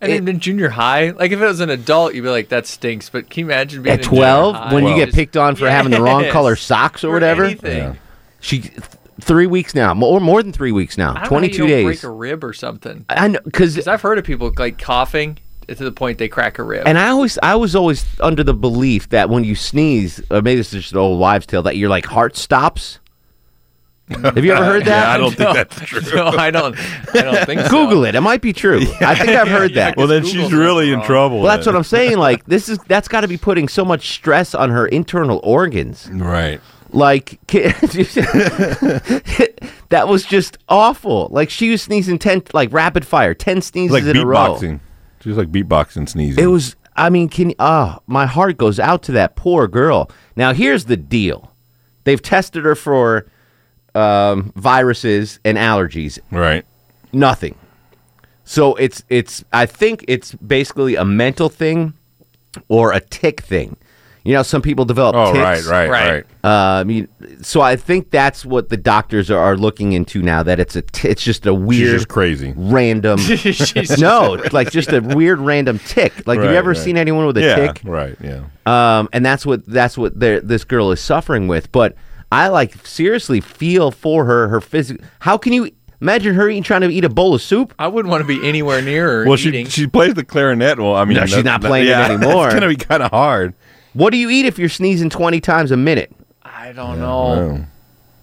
And 0.00 0.12
even 0.12 0.28
in 0.28 0.40
junior 0.40 0.68
high, 0.70 1.10
like 1.10 1.30
if 1.32 1.40
it 1.40 1.44
was 1.44 1.60
an 1.60 1.70
adult, 1.70 2.14
you'd 2.14 2.22
be 2.22 2.28
like, 2.28 2.48
"That 2.48 2.66
stinks." 2.66 3.08
But 3.08 3.30
can 3.30 3.40
you 3.40 3.46
imagine 3.46 3.82
being 3.82 3.92
at 3.94 3.98
in 4.00 4.04
junior 4.04 4.18
12 4.24 4.54
high? 4.56 4.74
when 4.74 4.86
you 4.86 4.94
get 4.96 5.06
Just- 5.06 5.16
picked 5.16 5.36
on 5.36 5.54
for 5.54 5.68
having 5.70 5.92
the 5.92 6.02
wrong 6.02 6.22
Yes. 6.22 6.32
color 6.32 6.56
socks 6.56 7.04
or 7.04 7.08
For 7.08 7.12
whatever? 7.14 7.44
anything. 7.44 7.78
Yeah. 7.78 7.94
She 8.40 8.60
th- 8.60 8.72
3 9.20 9.46
weeks 9.46 9.74
now, 9.74 9.94
more 9.94 10.20
more 10.20 10.42
than 10.42 10.52
3 10.52 10.72
weeks 10.72 10.98
now. 10.98 11.10
I 11.10 11.14
don't 11.14 11.14
know 11.14 11.20
how 11.22 11.28
22 11.28 11.52
you 11.54 11.58
don't 11.60 11.68
days. 11.68 11.84
Break 11.84 12.02
a 12.02 12.10
rib 12.10 12.42
or 12.44 12.52
something. 12.52 13.04
I 13.08 13.28
know 13.28 13.38
cuz 13.52 13.86
I've 13.86 14.02
heard 14.02 14.18
of 14.18 14.24
people 14.24 14.52
like 14.58 14.78
coughing 14.78 15.38
to 15.68 15.74
the 15.84 15.92
point 15.92 16.18
they 16.18 16.28
crack 16.28 16.58
a 16.58 16.62
rib. 16.64 16.82
And 16.86 16.98
I 16.98 17.08
always, 17.10 17.38
I 17.42 17.54
was 17.54 17.76
always 17.76 18.04
under 18.20 18.42
the 18.42 18.52
belief 18.54 19.08
that 19.10 19.30
when 19.30 19.44
you 19.44 19.54
sneeze, 19.54 20.20
or 20.30 20.42
maybe 20.42 20.60
it's 20.60 20.72
just 20.72 20.90
an 20.92 20.98
old 20.98 21.20
wives' 21.20 21.46
tale, 21.46 21.62
that 21.62 21.76
your 21.76 21.88
like 21.88 22.06
heart 22.06 22.36
stops. 22.36 22.98
Have 24.08 24.44
you 24.44 24.52
ever 24.52 24.64
heard 24.64 24.84
that? 24.86 25.06
Yeah, 25.06 25.12
I 25.14 25.18
don't 25.18 25.34
think 25.34 25.54
that's 25.54 25.80
true. 25.80 26.00
no, 26.14 26.26
I 26.28 26.50
don't. 26.50 26.76
I 27.14 27.22
don't 27.22 27.46
think 27.46 27.60
so. 27.62 27.68
Google 27.70 28.04
it. 28.04 28.14
It 28.14 28.20
might 28.20 28.42
be 28.42 28.52
true. 28.52 28.80
I 29.00 29.14
think 29.14 29.30
I've 29.30 29.48
heard 29.48 29.74
that. 29.74 29.96
Well, 29.96 30.06
then 30.06 30.24
she's 30.24 30.52
really 30.52 30.92
in 30.92 31.02
trouble. 31.02 31.40
Well, 31.40 31.54
that's 31.56 31.66
what 31.66 31.76
I'm 31.76 31.84
saying. 31.84 32.18
Like 32.18 32.44
this 32.46 32.68
is 32.68 32.78
that's 32.88 33.08
got 33.08 33.22
to 33.22 33.28
be 33.28 33.36
putting 33.36 33.68
so 33.68 33.84
much 33.84 34.10
stress 34.12 34.54
on 34.54 34.70
her 34.70 34.86
internal 34.86 35.40
organs. 35.42 36.08
Right. 36.12 36.60
Like 36.90 37.40
that 39.88 40.06
was 40.08 40.24
just 40.24 40.58
awful. 40.68 41.28
Like 41.30 41.48
she 41.48 41.70
was 41.70 41.82
sneezing 41.82 42.18
ten, 42.18 42.42
like 42.52 42.72
rapid 42.72 43.06
fire, 43.06 43.34
ten 43.34 43.62
sneezes 43.62 43.92
like 43.92 44.04
in 44.04 44.16
a 44.16 44.26
row. 44.26 44.56
beatboxing. 44.56 44.80
She 45.20 45.28
was 45.28 45.38
like 45.38 45.50
beatboxing, 45.50 46.08
sneezing. 46.08 46.42
It 46.42 46.48
was. 46.48 46.76
I 46.94 47.08
mean, 47.08 47.30
can 47.30 47.54
ah, 47.58 48.00
my 48.06 48.26
heart 48.26 48.58
goes 48.58 48.78
out 48.78 49.02
to 49.04 49.12
that 49.12 49.36
poor 49.36 49.66
girl. 49.68 50.10
Now 50.36 50.52
here's 50.52 50.84
the 50.84 50.96
deal: 50.98 51.54
they've 52.04 52.20
tested 52.20 52.64
her 52.66 52.74
for 52.74 53.26
um, 53.94 54.52
viruses 54.56 55.38
and 55.44 55.58
allergies. 55.58 56.18
Right. 56.30 56.64
Nothing. 57.12 57.56
So 58.44 58.74
it's 58.74 59.04
it's. 59.08 59.44
I 59.52 59.66
think 59.66 60.04
it's 60.08 60.34
basically 60.34 60.96
a 60.96 61.04
mental 61.04 61.48
thing 61.48 61.94
or 62.68 62.92
a 62.92 63.00
tick 63.00 63.40
thing. 63.40 63.76
You 64.24 64.34
know, 64.34 64.44
some 64.44 64.62
people 64.62 64.84
develop 64.84 65.16
Oh, 65.16 65.32
ticks. 65.32 65.66
right, 65.66 65.90
right, 65.90 66.24
Uh, 66.44 66.78
I 66.80 66.84
mean, 66.84 67.08
so 67.40 67.60
I 67.60 67.74
think 67.74 68.10
that's 68.10 68.44
what 68.44 68.68
the 68.68 68.76
doctors 68.76 69.32
are, 69.32 69.38
are 69.38 69.56
looking 69.56 69.94
into 69.94 70.22
now. 70.22 70.44
That 70.44 70.60
it's 70.60 70.76
a, 70.76 70.82
t- 70.82 71.08
it's 71.08 71.24
just 71.24 71.44
a 71.44 71.52
weird, 71.52 71.90
just 71.98 72.08
crazy, 72.08 72.54
random. 72.56 73.18
She's 73.20 73.98
no, 73.98 74.34
it's 74.34 74.52
like 74.52 74.70
just 74.70 74.92
a 74.92 75.00
weird 75.00 75.40
random 75.40 75.80
tick. 75.80 76.24
Like, 76.26 76.38
have 76.38 76.50
you 76.50 76.56
ever 76.56 76.70
right. 76.70 76.78
seen 76.78 76.96
anyone 76.96 77.26
with 77.26 77.36
a 77.38 77.40
yeah, 77.40 77.56
tick? 77.56 77.80
Right. 77.84 78.16
Yeah. 78.22 78.44
Um, 78.64 79.08
and 79.12 79.26
that's 79.26 79.44
what 79.44 79.66
that's 79.66 79.98
what 79.98 80.18
this 80.18 80.62
girl 80.64 80.92
is 80.92 81.00
suffering 81.00 81.48
with. 81.48 81.72
But 81.72 81.96
I 82.32 82.48
like 82.48 82.86
seriously 82.86 83.40
feel 83.40 83.90
for 83.90 84.24
her. 84.24 84.48
Her 84.48 84.60
physical. 84.60 85.04
How 85.20 85.36
can 85.38 85.52
you 85.52 85.70
imagine 86.00 86.34
her 86.34 86.48
eating, 86.48 86.62
trying 86.62 86.80
to 86.80 86.88
eat 86.90 87.04
a 87.04 87.08
bowl 87.08 87.34
of 87.34 87.42
soup? 87.42 87.74
I 87.78 87.86
wouldn't 87.88 88.10
want 88.10 88.22
to 88.22 88.26
be 88.26 88.46
anywhere 88.48 88.82
near 88.82 89.08
her 89.08 89.26
Well, 89.28 89.36
she 89.36 89.48
eating. 89.50 89.66
she 89.68 89.86
plays 89.86 90.14
the 90.14 90.24
clarinet. 90.24 90.78
Well, 90.78 90.96
I 90.96 91.04
mean, 91.04 91.18
No, 91.18 91.26
she's 91.26 91.36
that- 91.36 91.44
not 91.44 91.60
that- 91.60 91.68
playing 91.68 91.86
it 91.86 91.90
yeah, 91.90 92.06
anymore. 92.10 92.46
It's 92.46 92.54
gonna 92.54 92.68
be 92.68 92.76
kind 92.76 93.02
of 93.02 93.10
hard. 93.10 93.54
What 93.92 94.10
do 94.10 94.16
you 94.16 94.30
eat 94.30 94.46
if 94.46 94.58
you're 94.58 94.68
sneezing 94.70 95.10
twenty 95.10 95.40
times 95.40 95.70
a 95.70 95.76
minute? 95.76 96.10
I 96.42 96.72
don't 96.72 96.98
know. 96.98 97.66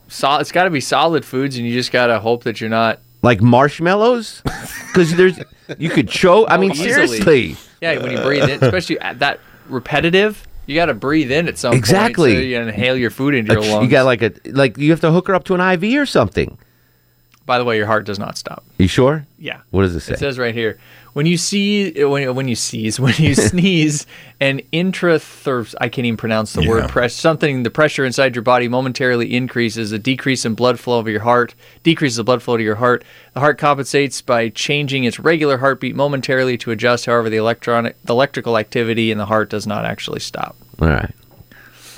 Sol- 0.08 0.40
it's 0.40 0.52
got 0.52 0.64
to 0.64 0.70
be 0.72 0.82
solid 0.82 1.24
foods, 1.24 1.56
and 1.58 1.68
you 1.68 1.74
just 1.74 1.92
got 1.92 2.08
to 2.08 2.20
hope 2.20 2.44
that 2.46 2.60
you're 2.60 2.70
not. 2.70 3.00
Like 3.22 3.42
marshmallows? 3.42 4.42
Because 4.90 5.16
there's 5.16 5.40
you 5.78 5.92
could 5.92 6.10
choke. 6.10 6.48
I 6.50 6.58
mean, 6.58 6.72
oh, 6.72 6.74
Easily. 6.74 7.08
seriously. 7.20 7.56
Yeah, 7.80 8.00
when 8.02 8.12
you 8.12 8.18
breathe 8.22 8.50
in, 8.50 8.64
especially 8.64 9.00
at 9.00 9.20
that 9.20 9.40
repetitive, 9.68 10.48
you 10.70 10.76
got 10.76 10.86
to 10.86 10.94
breathe 10.94 11.32
in 11.32 11.48
at 11.48 11.58
some 11.58 11.74
Exactly. 11.74 12.32
point. 12.34 12.44
So 12.44 12.48
you 12.48 12.60
inhale 12.60 12.96
your 12.96 13.10
food 13.10 13.34
into 13.34 13.54
your 13.54 13.62
lungs. 13.64 13.84
you 13.84 13.90
got 13.90 14.06
like 14.06 14.22
a 14.22 14.32
like 14.46 14.78
you 14.78 14.92
have 14.92 15.02
to 15.02 15.12
hook 15.12 15.28
her 15.28 15.34
up 15.36 15.44
to 15.46 15.56
an 15.56 15.62
IV 15.62 16.00
or 16.00 16.06
something. 16.06 16.58
By 17.46 17.58
the 17.58 17.66
way, 17.66 17.78
your 17.78 17.88
heart 17.88 18.06
does 18.06 18.20
not 18.20 18.38
stop. 18.38 18.64
You 18.78 18.88
sure? 18.88 19.26
Yeah. 19.40 19.62
What 19.72 19.82
does 19.82 19.96
it 19.96 20.02
say? 20.02 20.14
It 20.14 20.20
says 20.20 20.38
right 20.38 20.54
here 20.54 20.80
when 21.14 21.26
you 21.26 21.38
see 21.38 22.04
when 22.06 22.36
when 22.36 22.48
you 22.48 22.56
seize 22.56 23.00
when 23.06 23.14
you 23.18 23.34
sneeze 23.36 24.06
an 24.40 24.62
intratherm 24.72 25.74
I 25.82 25.90
can't 25.90 26.06
even 26.06 26.18
pronounce 26.18 26.54
the 26.54 26.64
Yeah. 26.64 26.70
word 26.70 26.90
press 26.90 27.14
something 27.14 27.64
the 27.64 27.70
pressure 27.70 28.06
inside 28.06 28.36
your 28.36 28.42
body 28.44 28.68
momentarily 28.68 29.34
increases 29.36 29.92
a 29.92 30.00
decrease 30.00 30.46
in 30.46 30.54
blood 30.56 30.80
flow 30.80 31.00
of 31.00 31.08
your 31.08 31.22
heart 31.22 31.56
decreases 31.84 32.18
the 32.18 32.24
blood 32.24 32.42
flow 32.44 32.58
to 32.58 32.64
your 32.64 32.76
heart 32.76 33.04
the 33.34 33.40
heart 33.40 33.58
compensates 33.58 34.22
by 34.22 34.50
changing 34.50 35.04
its 35.04 35.20
regular 35.20 35.58
heartbeat 35.58 35.96
momentarily 35.96 36.58
to 36.58 36.72
adjust 36.72 37.06
however 37.06 37.30
the 37.30 37.38
electronic 37.38 38.02
the 38.04 38.14
electrical 38.14 38.58
activity 38.58 39.12
in 39.12 39.18
the 39.18 39.26
heart 39.26 39.50
does 39.50 39.66
not 39.68 39.86
actually 39.86 40.20
stop 40.20 40.56
All 40.82 40.88
right. 40.88 41.14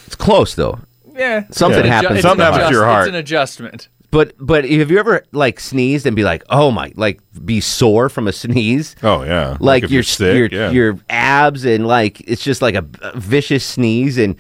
It's 0.08 0.16
close 0.16 0.56
though. 0.56 0.80
yeah 1.14 1.46
Something 1.52 1.84
adju- 1.84 1.88
happens 1.88 2.20
it's 2.20 2.26
to 2.26 2.32
an 2.32 2.38
the 2.38 2.46
heart. 2.46 2.56
adjust- 2.56 2.70
to 2.70 2.76
your 2.76 2.86
heart. 2.86 3.08
it's 3.08 3.10
an 3.10 3.16
adjustment 3.16 3.88
But 4.12 4.34
but 4.40 4.66
have 4.70 4.92
you 4.92 5.00
ever 5.00 5.24
like 5.32 5.60
sneezed 5.60 6.06
and 6.06 6.16
be 6.16 6.24
like, 6.24 6.44
oh 6.50 6.70
my, 6.70 6.92
like 6.96 7.22
be 7.46 7.62
sore 7.62 8.10
from 8.10 8.28
a 8.28 8.34
sneeze? 8.44 8.96
Oh 9.04 9.24
yeah. 9.24 9.58
Like, 9.60 9.84
if 9.84 9.90
your 9.92 9.98
you're 10.00 10.04
sick, 10.04 10.36
your 10.38 10.48
yeah. 10.62 10.70
your 10.72 11.00
abs 11.10 11.66
and 11.66 11.88
like 11.88 12.20
it's 12.22 12.44
just 12.44 12.62
like 12.62 12.76
a, 12.76 12.86
a 13.02 13.18
vicious 13.20 13.66
sneeze 13.66 14.18
and 14.18 14.36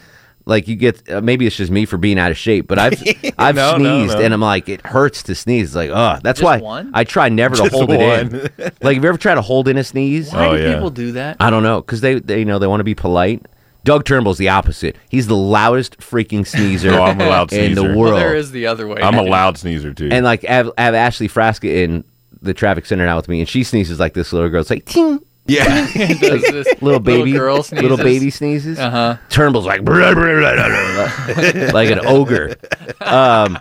like 0.46 0.68
you 0.68 0.76
get 0.76 1.08
uh, 1.10 1.22
maybe 1.22 1.46
it's 1.46 1.56
just 1.56 1.72
me 1.72 1.86
for 1.86 1.98
being 1.98 2.20
out 2.20 2.32
of 2.32 2.38
shape, 2.38 2.68
but 2.68 2.80
I've 2.80 3.02
I've 3.38 3.56
No, 3.56 3.78
no, 3.78 3.78
sneezed 3.78 4.18
no. 4.18 4.24
and 4.26 4.34
I'm 4.34 4.42
like 4.42 4.68
it 4.68 4.86
hurts 4.86 5.24
to 5.24 5.36
sneeze. 5.36 5.68
It's 5.70 5.76
like 5.76 5.90
oh 5.92 6.20
that's 6.22 6.42
Just 6.42 6.44
why 6.44 6.58
one? 6.58 6.92
I 6.94 7.04
try 7.06 7.30
never 7.30 7.56
to 7.56 7.62
Just 7.62 7.74
hold 7.74 7.92
it 7.92 8.02
in. 8.02 8.74
like 8.82 8.96
have 8.96 9.04
you 9.04 9.08
ever 9.10 9.18
tried 9.18 9.36
to 9.36 9.42
hold 9.42 9.68
in 9.70 9.78
a 9.78 9.84
sneeze? 9.86 10.34
why 10.34 10.48
Oh, 10.48 10.58
do 10.58 10.64
yeah. 10.64 10.74
people 10.74 10.90
do 10.90 11.12
that 11.14 11.38
I 11.40 11.50
don't 11.50 11.64
know 11.64 11.80
because 11.82 12.02
they, 12.02 12.16
they 12.20 12.40
you 12.40 12.46
know 12.46 12.60
they 12.60 12.68
want 12.68 12.82
to 12.82 12.84
be 12.86 12.96
polite. 12.96 13.46
Doug 13.84 14.06
Turnbull's 14.06 14.38
the 14.38 14.50
opposite. 14.50 14.96
He's 15.10 15.28
the 15.28 15.36
loudest 15.36 16.00
freaking 16.00 16.46
sneezer 16.46 16.92
Oh, 16.94 17.04
I'm 17.04 17.20
a 17.20 17.28
loud 17.28 17.52
in 17.54 17.74
the 17.76 17.84
world. 17.84 17.98
well 17.98 18.16
there 18.16 18.36
is 18.36 18.52
the 18.52 18.68
other 18.68 18.88
way 18.88 19.02
I'm 19.02 19.16
a 19.16 19.24
loud 19.38 19.58
sneezer 19.58 19.94
too. 19.94 20.10
And 20.12 20.24
like 20.24 20.46
I 20.46 20.54
have, 20.54 20.72
I 20.78 20.84
have 20.84 20.94
Ashley 20.96 21.28
Frasca 21.28 21.66
in 21.70 22.04
the 22.42 22.54
traffic 22.54 22.86
center 22.86 23.06
now 23.06 23.16
with 23.18 23.28
me, 23.28 23.40
and 23.40 23.48
she 23.50 23.64
sneezes 23.64 24.00
like 24.00 24.14
this 24.14 24.34
little 24.34 24.50
girl. 24.50 24.62
It's 24.62 24.70
like 24.70 24.86
ting, 24.86 25.20
yeah. 25.48 25.88
Does 25.94 26.42
this 26.42 26.82
little 26.82 27.00
baby, 27.00 27.32
girl 27.34 27.58
little 27.58 27.98
sneezes. 27.98 28.00
baby 28.00 28.30
sneezes. 28.30 28.80
uh-huh 28.80 29.18
Turnbull's 29.30 29.66
like 29.66 29.84
"Blah, 29.84 30.14
blah, 30.14 30.24
blah, 30.36 30.56
blah, 30.56 31.34
blah," 31.36 31.72
like 31.72 31.90
an 31.90 32.00
ogre. 32.06 32.56
Um, 33.02 33.60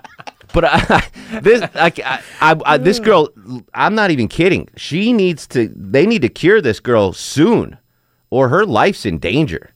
but 0.52 0.64
I, 0.64 1.08
this 1.42 1.62
I, 1.74 1.92
I, 2.40 2.60
I, 2.64 2.76
this 2.78 2.98
girl, 2.98 3.28
I'm 3.74 3.94
not 3.94 4.10
even 4.10 4.28
kidding. 4.28 4.68
She 4.76 5.12
needs 5.12 5.46
to. 5.48 5.68
They 5.74 6.06
need 6.06 6.22
to 6.22 6.28
cure 6.28 6.60
this 6.60 6.80
girl 6.80 7.12
soon, 7.12 7.78
or 8.30 8.48
her 8.48 8.64
life's 8.66 9.06
in 9.06 9.18
danger. 9.18 9.70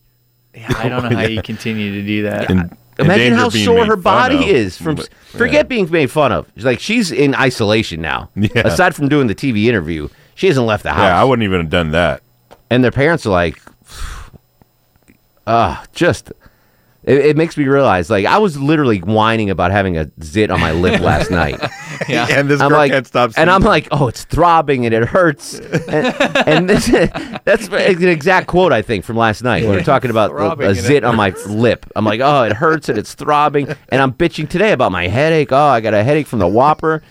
Yeah, 0.55 0.73
I 0.79 0.89
don't 0.89 1.03
know 1.11 1.17
how 1.17 1.23
you 1.25 1.43
continue 1.43 1.93
to 2.01 2.07
do 2.07 2.23
that. 2.25 2.51
In- 2.51 2.59
in 2.97 3.07
Imagine 3.07 3.19
danger 3.33 3.37
how 3.37 3.49
sore 3.49 3.85
her 3.87 3.97
body 3.97 4.37
of. 4.37 4.43
is 4.57 4.79
from. 4.79 4.95
But- 4.95 5.09
Forget 5.27 5.69
being 5.69 5.91
made 5.91 6.13
fun 6.13 6.31
of. 6.31 6.47
She's 6.55 6.65
like 6.65 6.79
she's 6.79 7.11
in 7.11 7.35
isolation 7.35 8.01
now. 8.01 8.31
Yeah. 8.37 8.51
Aside 8.65 8.95
from 8.95 9.09
doing 9.09 9.27
the 9.27 9.35
TV 9.35 9.65
interview, 9.67 10.09
she 10.37 10.47
hasn't 10.47 10.65
left 10.67 10.85
the 10.85 10.93
house. 10.93 11.01
Yeah, 11.03 11.21
I 11.21 11.25
wouldn't 11.25 11.43
even 11.45 11.61
have 11.63 11.71
done 11.71 11.91
that. 11.91 12.23
and 12.71 12.85
their 12.85 12.93
parents 12.93 13.27
are 13.27 13.31
like, 13.31 13.61
ah, 15.47 15.85
just. 15.93 16.33
It, 17.05 17.19
it 17.19 17.37
makes 17.37 17.57
me 17.57 17.65
realize, 17.67 18.09
like, 18.11 18.25
I 18.27 18.39
was 18.39 18.59
literally 18.59 18.99
whining 18.99 19.51
about 19.51 19.71
having 19.71 19.99
a 19.99 20.11
zit 20.23 20.51
on 20.51 20.59
my 20.61 20.73
lip 20.73 21.01
last 21.03 21.31
night. 21.31 21.61
yeah. 22.09 22.27
And 22.35 22.49
this 22.49 22.61
I'm 22.61 22.71
girl 22.71 22.79
like, 22.79 22.93
can't 22.93 23.07
stop. 23.07 23.33
and 23.37 23.51
I'm 23.51 23.61
sneezing. 23.61 23.69
like, 23.71 23.89
oh, 23.93 24.09
it's 24.09 24.25
throbbing 24.25 24.87
and 24.87 24.95
it 24.95 25.05
hurts. 25.05 25.55
And, 25.59 26.15
and 26.49 26.71
this, 26.71 26.87
that's 27.45 27.69
an 27.69 28.09
exact 28.09 28.47
quote 28.49 28.73
I 28.73 28.83
think 28.83 29.05
from 29.05 29.17
last 29.17 29.43
night. 29.43 29.63
when 29.63 29.73
We 29.73 29.77
were 29.77 29.83
talking 29.83 30.11
about 30.11 30.31
Throbbing 30.31 30.67
a, 30.67 30.71
a 30.71 30.75
zit 30.75 31.05
on 31.05 31.15
my 31.17 31.31
lip. 31.47 31.87
I'm 31.95 32.05
like, 32.05 32.21
oh, 32.21 32.43
it 32.45 32.53
hurts 32.55 32.89
and 32.89 32.99
it's 32.99 33.15
throbbing, 33.15 33.69
and 33.91 34.01
I'm 34.03 34.13
bitching 34.13 34.49
today 34.49 34.73
about 34.73 34.91
my 34.93 35.07
headache. 35.09 35.53
Oh, 35.53 35.57
I 35.57 35.81
got 35.81 35.95
a 35.95 36.03
headache 36.03 36.27
from 36.27 36.39
the 36.39 36.49
Whopper. 36.49 37.03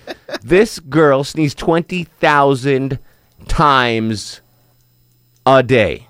this 0.42 0.80
girl 0.80 1.24
sneezed 1.24 1.58
twenty 1.58 2.04
thousand 2.06 3.00
times 3.48 4.42
a 5.46 5.62
day. 5.64 6.08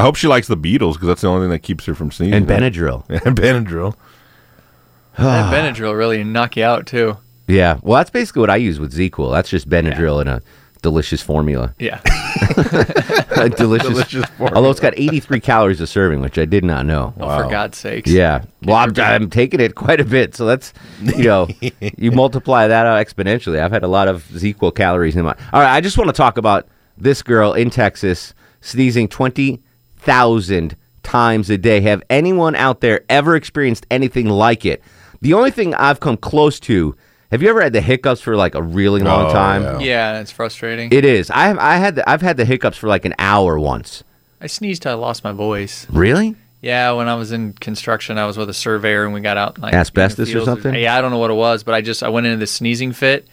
I 0.00 0.02
hope 0.02 0.16
she 0.16 0.28
likes 0.28 0.48
the 0.48 0.56
Beatles 0.56 0.94
because 0.94 1.08
that's 1.08 1.20
the 1.20 1.28
only 1.28 1.44
thing 1.44 1.50
that 1.50 1.58
keeps 1.58 1.84
her 1.84 1.94
from 1.94 2.10
sneezing. 2.10 2.32
And 2.32 2.46
Benadryl. 2.46 3.06
and 3.10 3.36
Benadryl. 3.36 3.94
that 5.18 5.52
Benadryl 5.52 5.94
really 5.94 6.24
knock 6.24 6.56
you 6.56 6.64
out 6.64 6.86
too. 6.86 7.18
Yeah, 7.46 7.78
well, 7.82 7.98
that's 7.98 8.08
basically 8.08 8.40
what 8.40 8.48
I 8.48 8.56
use 8.56 8.80
with 8.80 8.94
ZzzQuil. 8.94 9.30
That's 9.30 9.50
just 9.50 9.68
Benadryl 9.68 10.22
in 10.22 10.28
a 10.28 10.40
delicious 10.80 11.20
formula. 11.20 11.74
Yeah. 11.78 12.00
Delicious, 13.56 13.88
Delicious 13.88 14.24
formula. 14.30 14.56
Although 14.56 14.70
it's 14.70 14.80
got 14.80 14.94
83 14.96 15.40
calories 15.40 15.80
a 15.82 15.86
serving, 15.86 16.20
which 16.20 16.38
I 16.38 16.46
did 16.46 16.64
not 16.64 16.86
know. 16.86 17.12
Oh, 17.20 17.42
for 17.42 17.50
God's 17.50 17.76
sakes. 17.76 18.10
Yeah. 18.10 18.44
Well, 18.62 18.76
I'm, 18.76 18.92
I'm 18.96 19.28
taking 19.28 19.60
it 19.60 19.74
quite 19.74 20.00
a 20.00 20.04
bit. 20.04 20.34
So 20.34 20.46
that's, 20.46 20.72
you 21.02 21.24
know, 21.24 21.48
you 21.98 22.10
multiply 22.10 22.66
that 22.68 22.86
out 22.86 23.04
exponentially. 23.04 23.60
I've 23.60 23.72
had 23.72 23.82
a 23.82 23.88
lot 23.88 24.08
of 24.08 24.24
ZzzQuil 24.28 24.74
calories 24.74 25.16
in 25.16 25.24
my. 25.24 25.34
All 25.52 25.60
right. 25.60 25.74
I 25.74 25.80
just 25.82 25.98
want 25.98 26.08
to 26.08 26.14
talk 26.14 26.38
about 26.38 26.68
this 26.96 27.22
girl 27.22 27.52
in 27.52 27.68
Texas 27.68 28.32
sneezing 28.62 29.08
20,000 30.04 30.76
times 31.02 31.50
a 31.50 31.58
day. 31.58 31.80
Have 31.82 32.02
anyone 32.10 32.54
out 32.54 32.80
there 32.80 33.02
ever 33.08 33.36
experienced 33.36 33.86
anything 33.90 34.28
like 34.28 34.64
it? 34.64 34.82
The 35.20 35.34
only 35.34 35.50
thing 35.50 35.74
I've 35.74 36.00
come 36.00 36.16
close 36.16 36.58
to, 36.60 36.96
have 37.30 37.42
you 37.42 37.48
ever 37.50 37.60
had 37.60 37.72
the 37.72 37.80
hiccups 37.80 38.20
for 38.20 38.36
like 38.36 38.54
a 38.54 38.62
really 38.62 39.02
long 39.02 39.26
Oh, 39.26 39.32
time? 39.32 39.62
yeah. 39.62 39.78
Yeah, 40.14 40.20
it's 40.20 40.30
frustrating. 40.30 40.90
It 40.92 41.04
is. 41.04 41.30
I 41.30 41.48
have, 41.48 41.58
I 41.58 41.76
had 41.76 41.96
the, 41.96 42.08
I've 42.10 42.22
had 42.22 42.36
the 42.36 42.44
hiccups 42.44 42.76
for 42.76 42.88
like 42.88 43.04
an 43.04 43.14
hour 43.18 43.58
once. 43.58 44.02
I 44.40 44.46
sneezed 44.46 44.82
till 44.82 44.92
I 44.92 44.94
lost 44.94 45.22
my 45.22 45.32
voice. 45.32 45.86
Really? 45.90 46.34
Yeah, 46.62 46.92
when 46.92 47.08
I 47.08 47.14
was 47.14 47.32
in 47.32 47.52
construction, 47.54 48.18
I 48.18 48.26
was 48.26 48.36
with 48.36 48.48
a 48.50 48.54
surveyor 48.54 49.04
and 49.04 49.14
we 49.14 49.20
got 49.20 49.36
out 49.36 49.58
like 49.58 49.72
Asbestos 49.74 50.34
or 50.34 50.44
something? 50.44 50.74
Yeah, 50.74 50.96
I 50.96 51.00
don't 51.00 51.10
know 51.10 51.18
what 51.18 51.30
it 51.30 51.34
was, 51.34 51.62
but 51.62 51.74
I 51.74 51.80
just 51.80 52.02
I 52.02 52.08
went 52.10 52.26
into 52.26 52.38
this 52.38 52.52
sneezing 52.52 52.92
fit, 52.92 53.26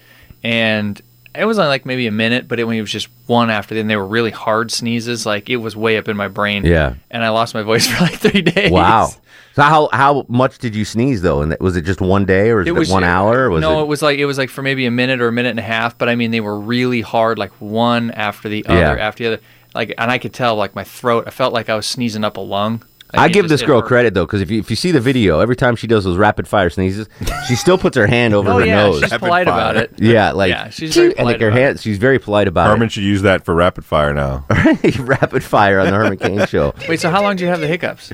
and 0.44 1.02
it 1.36 1.46
was 1.46 1.60
only 1.60 1.69
like 1.69 1.86
maybe 1.86 2.07
a 2.07 2.12
minute, 2.12 2.48
but 2.48 2.60
it, 2.60 2.67
it 2.67 2.81
was 2.81 2.91
just 2.91 3.10
one 3.27 3.50
after. 3.50 3.75
Then 3.75 3.88
they 3.88 3.96
were 3.96 4.07
really 4.07 4.31
hard 4.31 4.72
sneezes, 4.72 5.25
like 5.25 5.50
it 5.50 5.57
was 5.57 5.75
way 5.75 5.98
up 5.98 6.07
in 6.07 6.17
my 6.17 6.27
brain. 6.27 6.65
Yeah. 6.65 6.96
and 7.12 7.24
I 7.24 7.29
lost 7.29 7.53
my 7.53 7.63
voice 7.63 7.88
for 7.91 8.03
like 8.03 8.15
three 8.15 8.41
days. 8.41 8.72
Wow. 8.72 9.10
So 9.55 9.63
how 9.63 9.89
how 9.91 10.25
much 10.29 10.60
did 10.60 10.75
you 10.75 10.86
sneeze 10.86 11.22
though? 11.22 11.41
And 11.41 11.55
was 11.60 11.75
it 11.75 11.81
just 11.81 12.00
one 12.01 12.25
day 12.25 12.50
or 12.50 12.57
was 12.74 12.89
it, 12.89 12.93
one 12.93 13.03
hour? 13.03 13.46
Or 13.46 13.50
was 13.50 13.62
no, 13.62 13.79
it? 13.79 13.84
it 13.84 13.88
was 13.88 14.01
like 14.01 14.19
it 14.19 14.25
was 14.25 14.38
like 14.38 14.50
for 14.50 14.62
maybe 14.62 14.86
a 14.86 14.91
minute 14.91 15.19
or 15.22 15.27
a 15.27 15.31
minute 15.31 15.50
and 15.50 15.60
a 15.60 15.63
half. 15.63 15.98
But 15.98 16.10
I 16.10 16.15
mean, 16.15 16.31
they 16.31 16.41
were 16.41 16.60
really 16.60 17.01
hard, 17.01 17.39
like 17.39 17.51
one 17.60 18.12
after 18.12 18.50
the 18.50 18.65
other 18.67 18.79
Yeah. 18.79 18.93
after 18.93 19.24
the 19.24 19.34
other. 19.34 19.43
Like, 19.74 19.93
and 19.98 20.10
I 20.12 20.17
could 20.17 20.34
tell 20.34 20.55
like 20.55 20.75
my 20.75 20.84
throat. 20.84 21.25
I 21.27 21.31
felt 21.31 21.53
like 21.53 21.69
I 21.69 21.75
was 21.75 21.86
sneezing 21.86 22.24
up 22.24 22.38
a 22.38 22.41
lung. 22.41 22.84
Like, 23.14 23.22
I 23.22 23.28
give 23.30 23.48
this 23.48 23.62
girl 23.62 23.80
hurt. 23.82 23.88
credit 23.88 24.14
though, 24.14 24.26
because 24.26 24.42
if 24.42 24.52
you 24.52 24.60
if 24.60 24.70
you 24.70 24.76
see 24.76 24.92
the 24.92 25.00
video, 25.00 25.40
every 25.40 25.56
time 25.56 25.76
she 25.78 25.88
does 25.88 26.04
those 26.04 26.18
rapid 26.18 26.46
fire 26.48 26.70
sneezes, 26.70 27.08
she 27.48 27.56
still 27.56 27.78
puts 27.78 27.96
her 27.96 28.06
hand 28.06 28.34
over 28.34 28.50
Oh 28.50 28.60
her 28.60 28.66
yeah, 28.66 28.76
nose. 28.84 29.00
she's 29.02 29.12
Rapid 29.12 29.20
polite 29.26 29.48
fire. 29.48 29.54
about 29.72 29.78
it. 29.78 29.94
yeah, 29.98 30.32
like 30.34 30.50
Yeah, 30.50 30.70
she's 30.70 30.94
very 30.94 31.16
and 31.18 31.26
like 31.26 31.38
polite 31.38 31.42
her 31.42 31.48
about 31.48 31.60
hand, 31.60 31.80
she's 31.80 31.98
very 31.98 32.20
polite 32.20 32.48
about 32.50 32.68
it. 32.68 32.72
Herman 32.72 32.90
should 32.90 33.04
use 33.04 33.22
that 33.22 33.46
for 33.46 33.56
rapid 33.56 33.86
fire 33.86 34.14
now. 34.14 34.46
rapid 35.00 35.42
fire 35.44 35.80
on 35.80 35.86
the 35.88 35.94
Herman 35.94 36.18
Cain 36.18 36.46
show 36.48 36.74
Wait, 36.90 37.00
so 37.00 37.10
how 37.10 37.22
long 37.24 37.38
do 37.38 37.44
you 37.44 37.50
have 37.50 37.62
the 37.62 37.68
hiccups? 37.68 38.12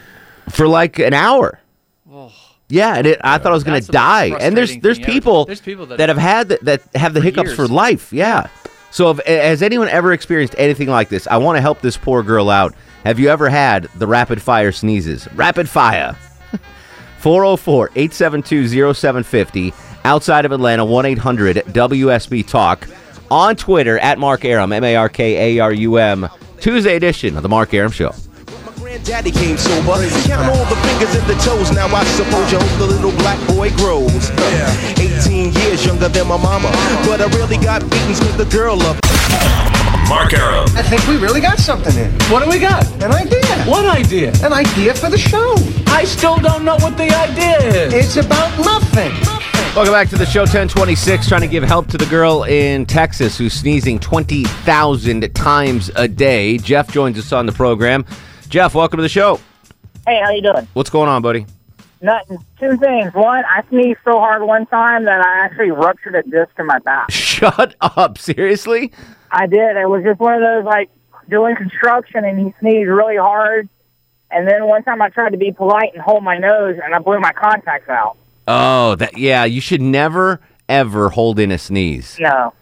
for 0.49 0.67
like 0.67 0.99
an 0.99 1.13
hour. 1.13 1.59
Yeah, 2.69 2.95
and 2.95 3.05
it, 3.05 3.19
I 3.23 3.37
thought 3.37 3.51
I 3.51 3.55
was 3.55 3.63
gonna 3.63 3.77
That's 3.77 3.87
die. 3.87 4.35
And 4.39 4.55
there's 4.57 4.77
there's 4.77 4.97
thing 4.97 5.05
ever. 5.05 5.13
people, 5.13 5.45
There's 5.45 5.61
people 5.61 5.85
that- 5.87 5.97
that, 5.97 6.09
have 6.09 6.17
had 6.17 6.49
the, 6.49 6.59
that 6.63 6.81
have 6.95 7.13
the 7.13 7.19
For 7.19 7.25
hiccups 7.25 7.53
for 7.53 7.67
life. 7.67 8.11
Yeah. 8.13 8.47
So 8.91 9.09
if, 9.11 9.25
has 9.25 9.61
anyone 9.61 9.89
ever 9.89 10.13
experienced 10.13 10.55
anything 10.57 10.87
like 10.87 11.09
this? 11.09 11.27
I 11.27 11.37
want 11.37 11.57
to 11.57 11.61
help 11.61 11.81
this 11.81 11.97
poor 11.97 12.23
girl 12.23 12.49
out. 12.49 12.73
Have 13.03 13.19
you 13.19 13.29
ever 13.29 13.49
had 13.49 13.85
the 13.95 14.07
rapid 14.07 14.41
fire 14.41 14.71
sneezes? 14.71 15.27
Rapid 15.35 15.67
fire. 15.67 16.15
404 17.19 17.89
872 17.95 18.93
0750. 18.93 19.73
Outside 20.05 20.45
of 20.45 20.51
Atlanta, 20.51 20.85
1 20.85 21.05
800 21.05 21.57
WSB 21.57 22.47
Talk. 22.47 22.87
On 23.29 23.55
Twitter, 23.55 23.97
at 23.99 24.19
Mark 24.19 24.45
Arum, 24.45 24.71
M 24.71 24.83
A 24.83 24.95
R 24.95 25.09
K 25.09 25.57
A 25.57 25.59
R 25.59 25.73
U 25.73 25.97
M. 25.97 26.29
Tuesday 26.59 26.95
edition 26.95 27.35
of 27.35 27.43
The 27.43 27.49
Mark 27.49 27.73
Arum 27.73 27.91
Show. 27.91 28.13
Daddy 29.03 29.31
came 29.31 29.57
sober. 29.57 30.07
Count 30.23 30.55
all 30.55 30.65
the 30.65 30.75
fingers 30.77 31.13
and 31.15 31.27
the 31.27 31.33
toes. 31.43 31.71
Now 31.73 31.87
I 31.87 32.05
suppose 32.05 32.51
you 32.51 32.59
hope 32.59 32.79
the 32.79 32.87
little 32.87 33.11
black 33.11 33.39
boy 33.47 33.69
grows. 33.71 34.29
18 34.97 35.51
years 35.51 35.85
younger 35.85 36.07
than 36.07 36.27
my 36.27 36.37
mama. 36.37 36.69
But 37.05 37.19
I 37.19 37.27
really 37.35 37.57
got 37.57 37.81
beatings 37.89 38.19
with 38.21 38.37
the 38.37 38.45
girl 38.45 38.81
up. 38.83 39.62
Mark 40.09 40.33
Arum. 40.33 40.65
I 40.75 40.81
think 40.83 41.05
we 41.07 41.17
really 41.17 41.41
got 41.41 41.59
something 41.59 41.91
here. 41.93 42.11
What 42.29 42.43
do 42.43 42.49
we 42.49 42.59
got? 42.59 42.85
An 43.03 43.11
idea. 43.11 43.41
What 43.65 43.85
idea? 43.85 44.31
An 44.43 44.53
idea 44.53 44.93
for 44.93 45.09
the 45.09 45.17
show. 45.17 45.55
I 45.87 46.03
still 46.05 46.37
don't 46.37 46.65
know 46.65 46.75
what 46.77 46.97
the 46.97 47.09
idea 47.15 47.57
is. 47.87 47.93
It's 47.93 48.17
about 48.17 48.57
nothing. 48.59 49.11
Welcome 49.75 49.93
back 49.93 50.09
to 50.09 50.17
the 50.17 50.25
show 50.25 50.41
1026. 50.41 51.27
Trying 51.27 51.41
to 51.41 51.47
give 51.47 51.63
help 51.63 51.87
to 51.87 51.97
the 51.97 52.05
girl 52.05 52.43
in 52.43 52.85
Texas 52.85 53.37
who's 53.37 53.53
sneezing 53.53 53.99
20,000 53.99 55.33
times 55.33 55.89
a 55.95 56.07
day. 56.07 56.57
Jeff 56.57 56.91
joins 56.91 57.17
us 57.17 57.31
on 57.31 57.45
the 57.45 57.51
program. 57.51 58.05
Jeff, 58.49 58.75
welcome 58.75 58.97
to 58.97 59.03
the 59.03 59.09
show. 59.09 59.39
Hey, 60.05 60.21
how 60.23 60.31
you 60.31 60.41
doing? 60.41 60.67
What's 60.73 60.89
going 60.89 61.09
on, 61.09 61.21
buddy? 61.21 61.45
Nothing. 62.01 62.37
Two 62.59 62.75
things. 62.77 63.13
One, 63.13 63.43
I 63.45 63.63
sneezed 63.69 63.99
so 64.03 64.19
hard 64.19 64.43
one 64.43 64.65
time 64.65 65.05
that 65.05 65.25
I 65.25 65.45
actually 65.45 65.71
ruptured 65.71 66.15
a 66.15 66.23
disc 66.23 66.51
in 66.59 66.65
my 66.67 66.77
back. 66.79 67.09
Shut 67.11 67.75
up. 67.81 68.17
Seriously? 68.17 68.91
I 69.33 69.47
did. 69.47 69.75
It 69.77 69.89
was 69.89 70.03
just 70.03 70.19
one 70.19 70.35
of 70.35 70.41
those 70.41 70.63
like 70.63 70.89
doing 71.27 71.55
construction, 71.55 72.23
and 72.23 72.39
he 72.39 72.53
sneezed 72.59 72.87
really 72.87 73.17
hard. 73.17 73.67
And 74.29 74.47
then 74.47 74.65
one 74.65 74.83
time 74.83 75.01
I 75.01 75.09
tried 75.09 75.31
to 75.31 75.37
be 75.37 75.51
polite 75.51 75.93
and 75.93 76.01
hold 76.01 76.23
my 76.23 76.37
nose, 76.37 76.77
and 76.83 76.93
I 76.93 76.99
blew 76.99 77.19
my 77.19 77.33
contacts 77.33 77.89
out. 77.89 78.15
Oh, 78.47 78.95
that 78.95 79.17
yeah. 79.17 79.43
You 79.43 79.59
should 79.59 79.81
never 79.81 80.39
ever 80.69 81.09
hold 81.09 81.39
in 81.39 81.51
a 81.51 81.57
sneeze. 81.57 82.17
No. 82.19 82.53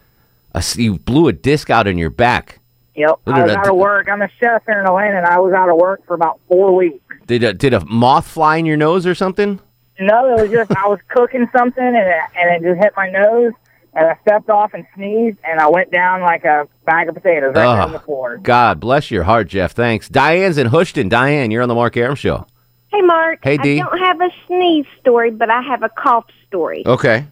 A 0.54 0.64
you 0.76 0.98
blew 0.98 1.28
a 1.28 1.34
disc 1.34 1.70
out 1.70 1.88
in 1.88 1.98
your 1.98 2.10
back. 2.10 2.60
Yep. 2.96 3.20
Look 3.26 3.36
I 3.36 3.44
was 3.44 3.56
out 3.56 3.70
of 3.70 3.76
work. 3.76 4.08
I'm 4.10 4.22
a 4.22 4.30
chef 4.40 4.64
here 4.66 4.80
in 4.80 4.86
Atlanta, 4.86 5.18
and 5.18 5.26
I 5.26 5.40
was 5.40 5.54
out 5.54 5.70
of 5.70 5.78
work 5.78 6.06
for 6.06 6.14
about 6.14 6.40
four 6.48 6.76
weeks. 6.76 7.04
Did 7.28 7.44
a, 7.44 7.54
did 7.54 7.74
a 7.74 7.86
moth 7.86 8.28
fly 8.28 8.58
in 8.58 8.66
your 8.66 8.78
nose 8.78 9.06
or 9.06 9.16
something? 9.16 9.60
No, 10.00 10.38
it 10.38 10.42
was 10.42 10.52
just 10.52 10.72
I 10.72 10.88
was 10.88 11.00
cooking 11.10 11.48
something, 11.56 11.84
and 11.84 11.96
it, 11.96 12.22
and 12.36 12.66
it 12.66 12.70
just 12.70 12.82
hit 12.82 12.94
my 12.98 13.10
nose, 13.10 13.54
and 13.94 14.08
I 14.08 14.18
stepped 14.22 14.50
off 14.50 14.74
and 14.74 14.86
sneezed, 14.96 15.38
and 15.44 15.60
I 15.60 15.68
went 15.68 15.92
down 15.92 16.22
like 16.22 16.46
a 16.46 16.68
bag 16.86 17.10
of 17.10 17.16
potatoes 17.16 17.54
right 17.56 17.74
there 17.74 17.82
on 17.82 17.92
the 17.92 18.00
floor. 18.00 18.38
God 18.38 18.80
bless 18.80 19.12
your 19.12 19.24
heart, 19.24 19.48
Jeff. 19.48 19.74
Thanks. 19.74 20.08
Diane's 20.08 20.58
in 20.58 20.70
Houston. 20.70 21.10
Diane, 21.10 21.52
you're 21.52 21.62
on 21.62 21.70
the 21.70 21.76
Mark 21.76 21.98
Arum 21.98 22.16
show. 22.16 22.48
Hey, 22.92 23.02
Mark. 23.02 23.40
Hey, 23.44 23.58
Dee. 23.58 23.82
I 23.82 23.86
don't 23.86 24.00
have 24.00 24.22
a 24.22 24.30
sneeze 24.48 24.86
story, 25.00 25.32
but 25.32 25.50
I 25.50 25.62
have 25.62 25.84
a 25.84 25.90
cough 25.90 26.26
story. 26.48 26.84
Okay. 26.86 27.26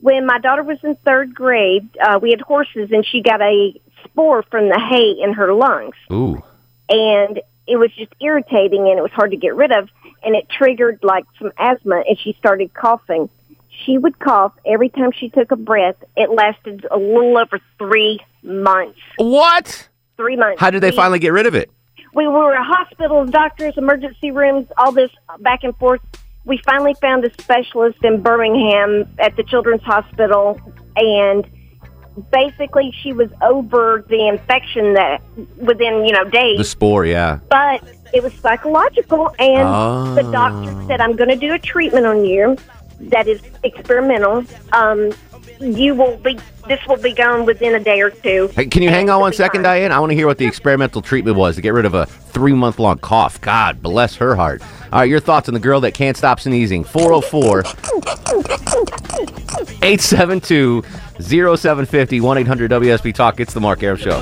When 0.00 0.26
my 0.26 0.38
daughter 0.38 0.62
was 0.62 0.78
in 0.82 0.96
third 0.96 1.34
grade, 1.34 1.88
uh, 2.02 2.18
we 2.20 2.30
had 2.30 2.40
horses, 2.40 2.90
and 2.92 3.04
she 3.06 3.22
got 3.22 3.40
a 3.40 3.74
spore 4.04 4.42
from 4.44 4.68
the 4.68 4.78
hay 4.78 5.22
in 5.22 5.32
her 5.32 5.52
lungs. 5.52 5.96
Ooh. 6.12 6.42
And 6.88 7.40
it 7.66 7.76
was 7.76 7.90
just 7.96 8.12
irritating, 8.20 8.88
and 8.88 8.98
it 8.98 9.02
was 9.02 9.12
hard 9.12 9.32
to 9.32 9.36
get 9.36 9.54
rid 9.54 9.72
of, 9.72 9.88
and 10.22 10.34
it 10.34 10.48
triggered 10.48 11.00
like 11.02 11.24
some 11.38 11.52
asthma, 11.58 12.02
and 12.08 12.18
she 12.18 12.34
started 12.38 12.72
coughing. 12.72 13.28
She 13.84 13.96
would 13.98 14.18
cough 14.18 14.52
every 14.66 14.88
time 14.88 15.10
she 15.12 15.28
took 15.28 15.50
a 15.52 15.56
breath. 15.56 15.96
It 16.16 16.30
lasted 16.30 16.86
a 16.90 16.96
little 16.98 17.38
over 17.38 17.60
three 17.78 18.18
months. 18.42 18.98
What? 19.16 19.88
Three 20.16 20.36
months. 20.36 20.60
How 20.60 20.70
did 20.70 20.82
they 20.82 20.90
We- 20.90 20.96
finally 20.96 21.18
get 21.18 21.32
rid 21.32 21.46
of 21.46 21.54
it? 21.54 21.70
we 22.14 22.26
were 22.26 22.54
at 22.54 22.64
hospitals, 22.66 23.30
doctors, 23.30 23.74
emergency 23.76 24.30
rooms, 24.32 24.66
all 24.76 24.90
this 24.90 25.10
back 25.40 25.62
and 25.62 25.76
forth. 25.76 26.00
We 26.44 26.56
finally 26.64 26.94
found 27.00 27.24
a 27.24 27.30
specialist 27.40 27.98
in 28.02 28.22
Birmingham 28.22 29.04
at 29.18 29.36
the 29.36 29.42
Children's 29.44 29.82
Hospital, 29.82 30.58
and 30.96 31.46
basically 32.32 32.92
she 33.02 33.12
was 33.12 33.28
over 33.42 34.04
the 34.08 34.26
infection 34.26 34.94
that 34.94 35.20
within 35.58 36.04
you 36.06 36.12
know 36.12 36.24
days. 36.24 36.58
The 36.58 36.64
spore, 36.64 37.04
yeah. 37.04 37.38
but 37.50 37.82
it 38.12 38.22
was 38.22 38.32
psychological, 38.34 39.28
and 39.38 40.16
the 40.16 40.26
Oh. 40.26 40.32
doctor 40.32 40.70
ah. 40.74 40.86
said, 40.88 41.00
"I'm 41.00 41.14
going 41.14 41.30
to 41.30 41.36
do 41.36 41.52
a 41.52 41.58
treatment 41.58 42.06
on 42.06 42.24
you 42.24 42.56
that 43.00 43.28
is 43.28 43.40
experimental. 43.62 44.44
Um, 44.72 45.12
you 45.60 45.94
will 45.94 46.16
be. 46.18 46.38
This 46.66 46.80
will 46.86 46.98
be 46.98 47.14
gone 47.14 47.46
within 47.46 47.74
a 47.74 47.80
day 47.80 48.00
or 48.00 48.10
two. 48.10 48.48
Hey, 48.54 48.66
can 48.66 48.82
you 48.82 48.90
hang 48.90 49.08
on 49.08 49.20
one 49.20 49.32
second, 49.32 49.62
Diane? 49.62 49.90
I 49.90 49.98
want 50.00 50.10
to 50.10 50.16
hear 50.16 50.26
what 50.26 50.36
the 50.36 50.44
experimental 50.44 51.00
treatment 51.00 51.36
was 51.36 51.56
to 51.56 51.62
get 51.62 51.72
rid 51.72 51.86
of 51.86 51.94
a 51.94 52.04
three 52.06 52.52
month 52.52 52.78
long 52.78 52.98
cough. 52.98 53.40
God 53.40 53.82
bless 53.82 54.16
her 54.16 54.36
heart. 54.36 54.62
All 54.92 55.00
right, 55.00 55.08
your 55.08 55.20
thoughts 55.20 55.48
on 55.48 55.54
the 55.54 55.60
girl 55.60 55.80
that 55.80 55.94
can't 55.94 56.16
stop 56.16 56.40
sneezing. 56.40 56.84
404 56.84 57.60
872 59.82 60.82
0750 61.20 62.20
1 62.20 62.38
800 62.38 62.70
WSB 62.70 63.14
Talk. 63.14 63.40
It's 63.40 63.54
the 63.54 63.60
Mark 63.60 63.82
Arum 63.82 63.96
Show. 63.98 64.18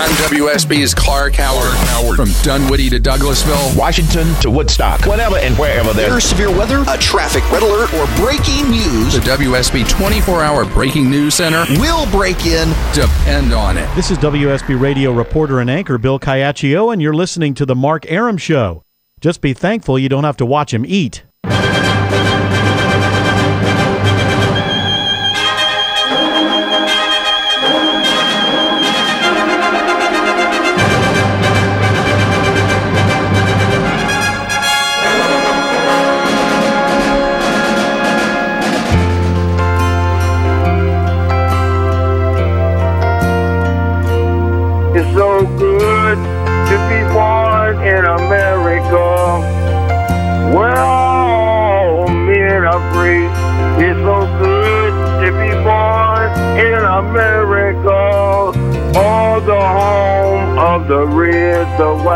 I'm 0.00 0.10
WSB's 0.30 0.94
Clark 0.94 1.34
Howard. 1.34 1.74
Howard. 1.88 2.14
From 2.14 2.30
Dunwoody 2.44 2.88
to 2.88 3.00
Douglasville. 3.00 3.76
Washington 3.76 4.32
to 4.40 4.48
Woodstock. 4.48 5.04
Whenever 5.06 5.38
and 5.38 5.58
wherever 5.58 5.92
there's 5.92 6.10
There's 6.10 6.24
severe 6.24 6.56
weather, 6.56 6.84
a 6.86 6.96
traffic 6.98 7.42
red 7.50 7.64
alert, 7.64 7.92
or 7.94 8.06
breaking 8.14 8.70
news. 8.70 9.14
The 9.14 9.20
WSB 9.22 9.88
24 9.88 10.40
hour 10.44 10.64
breaking 10.64 11.10
news 11.10 11.34
center 11.34 11.64
will 11.80 12.08
break 12.12 12.46
in. 12.46 12.68
Depend 12.92 13.52
on 13.52 13.76
it. 13.76 13.92
This 13.96 14.12
is 14.12 14.18
WSB 14.18 14.80
radio 14.80 15.10
reporter 15.10 15.58
and 15.58 15.68
anchor 15.68 15.98
Bill 15.98 16.20
Caiaccio, 16.20 16.90
and 16.92 17.02
you're 17.02 17.12
listening 17.12 17.54
to 17.54 17.66
The 17.66 17.74
Mark 17.74 18.08
Arum 18.08 18.36
Show. 18.36 18.84
Just 19.20 19.40
be 19.40 19.52
thankful 19.52 19.98
you 19.98 20.08
don't 20.08 20.22
have 20.22 20.36
to 20.36 20.46
watch 20.46 20.72
him 20.72 20.86
eat. 20.86 21.24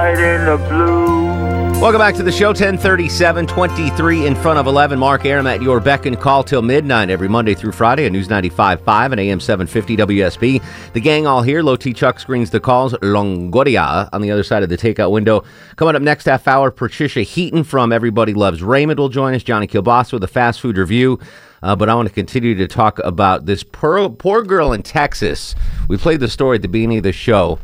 White, 0.02 0.18
and 0.18 0.48
the 0.48 0.56
blue. 0.68 1.80
Welcome 1.80 2.00
back 2.00 2.16
to 2.16 2.24
the 2.24 2.32
show. 2.32 2.48
1037, 2.48 3.46
23 3.46 4.26
in 4.26 4.34
front 4.34 4.58
of 4.58 4.66
11. 4.66 4.98
Mark 4.98 5.24
Arum 5.24 5.46
at 5.46 5.62
your 5.62 5.78
beck 5.78 6.06
and 6.06 6.18
call 6.18 6.42
till 6.42 6.60
midnight 6.60 7.08
every 7.08 7.28
Monday 7.28 7.54
through 7.54 7.70
Friday 7.70 8.06
at 8.06 8.10
News 8.10 8.26
95.5 8.26 9.12
and 9.12 9.20
AM 9.20 9.38
750 9.38 9.96
WSB. 9.98 10.92
The 10.92 11.00
gang 11.00 11.28
all 11.28 11.42
here. 11.42 11.62
Low 11.62 11.76
T 11.76 11.92
Chuck 11.92 12.18
screens 12.18 12.50
the 12.50 12.58
calls. 12.58 12.94
Longoria 12.94 14.08
on 14.12 14.22
the 14.22 14.32
other 14.32 14.42
side 14.42 14.64
of 14.64 14.68
the 14.68 14.76
takeout 14.76 15.12
window. 15.12 15.44
Coming 15.76 15.94
up 15.94 16.02
next 16.02 16.24
half 16.24 16.48
hour, 16.48 16.72
Patricia 16.72 17.22
Heaton 17.22 17.62
from 17.62 17.92
Everybody 17.92 18.34
Loves 18.34 18.60
Raymond 18.60 18.98
will 18.98 19.08
join 19.08 19.34
us. 19.34 19.44
Johnny 19.44 19.68
Kilbasa 19.68 20.14
with 20.14 20.24
a 20.24 20.28
fast 20.28 20.60
food 20.60 20.78
review. 20.78 21.20
Uh, 21.62 21.76
but 21.76 21.88
I 21.88 21.94
want 21.94 22.08
to 22.08 22.14
continue 22.14 22.56
to 22.56 22.66
talk 22.66 22.98
about 23.04 23.46
this 23.46 23.62
poor, 23.62 24.10
poor 24.10 24.42
girl 24.42 24.72
in 24.72 24.82
Texas. 24.82 25.54
We 25.86 25.96
played 25.96 26.18
the 26.18 26.28
story 26.28 26.56
at 26.56 26.62
the 26.62 26.68
beginning 26.68 26.98
of 26.98 27.04
the 27.04 27.12
show 27.12 27.60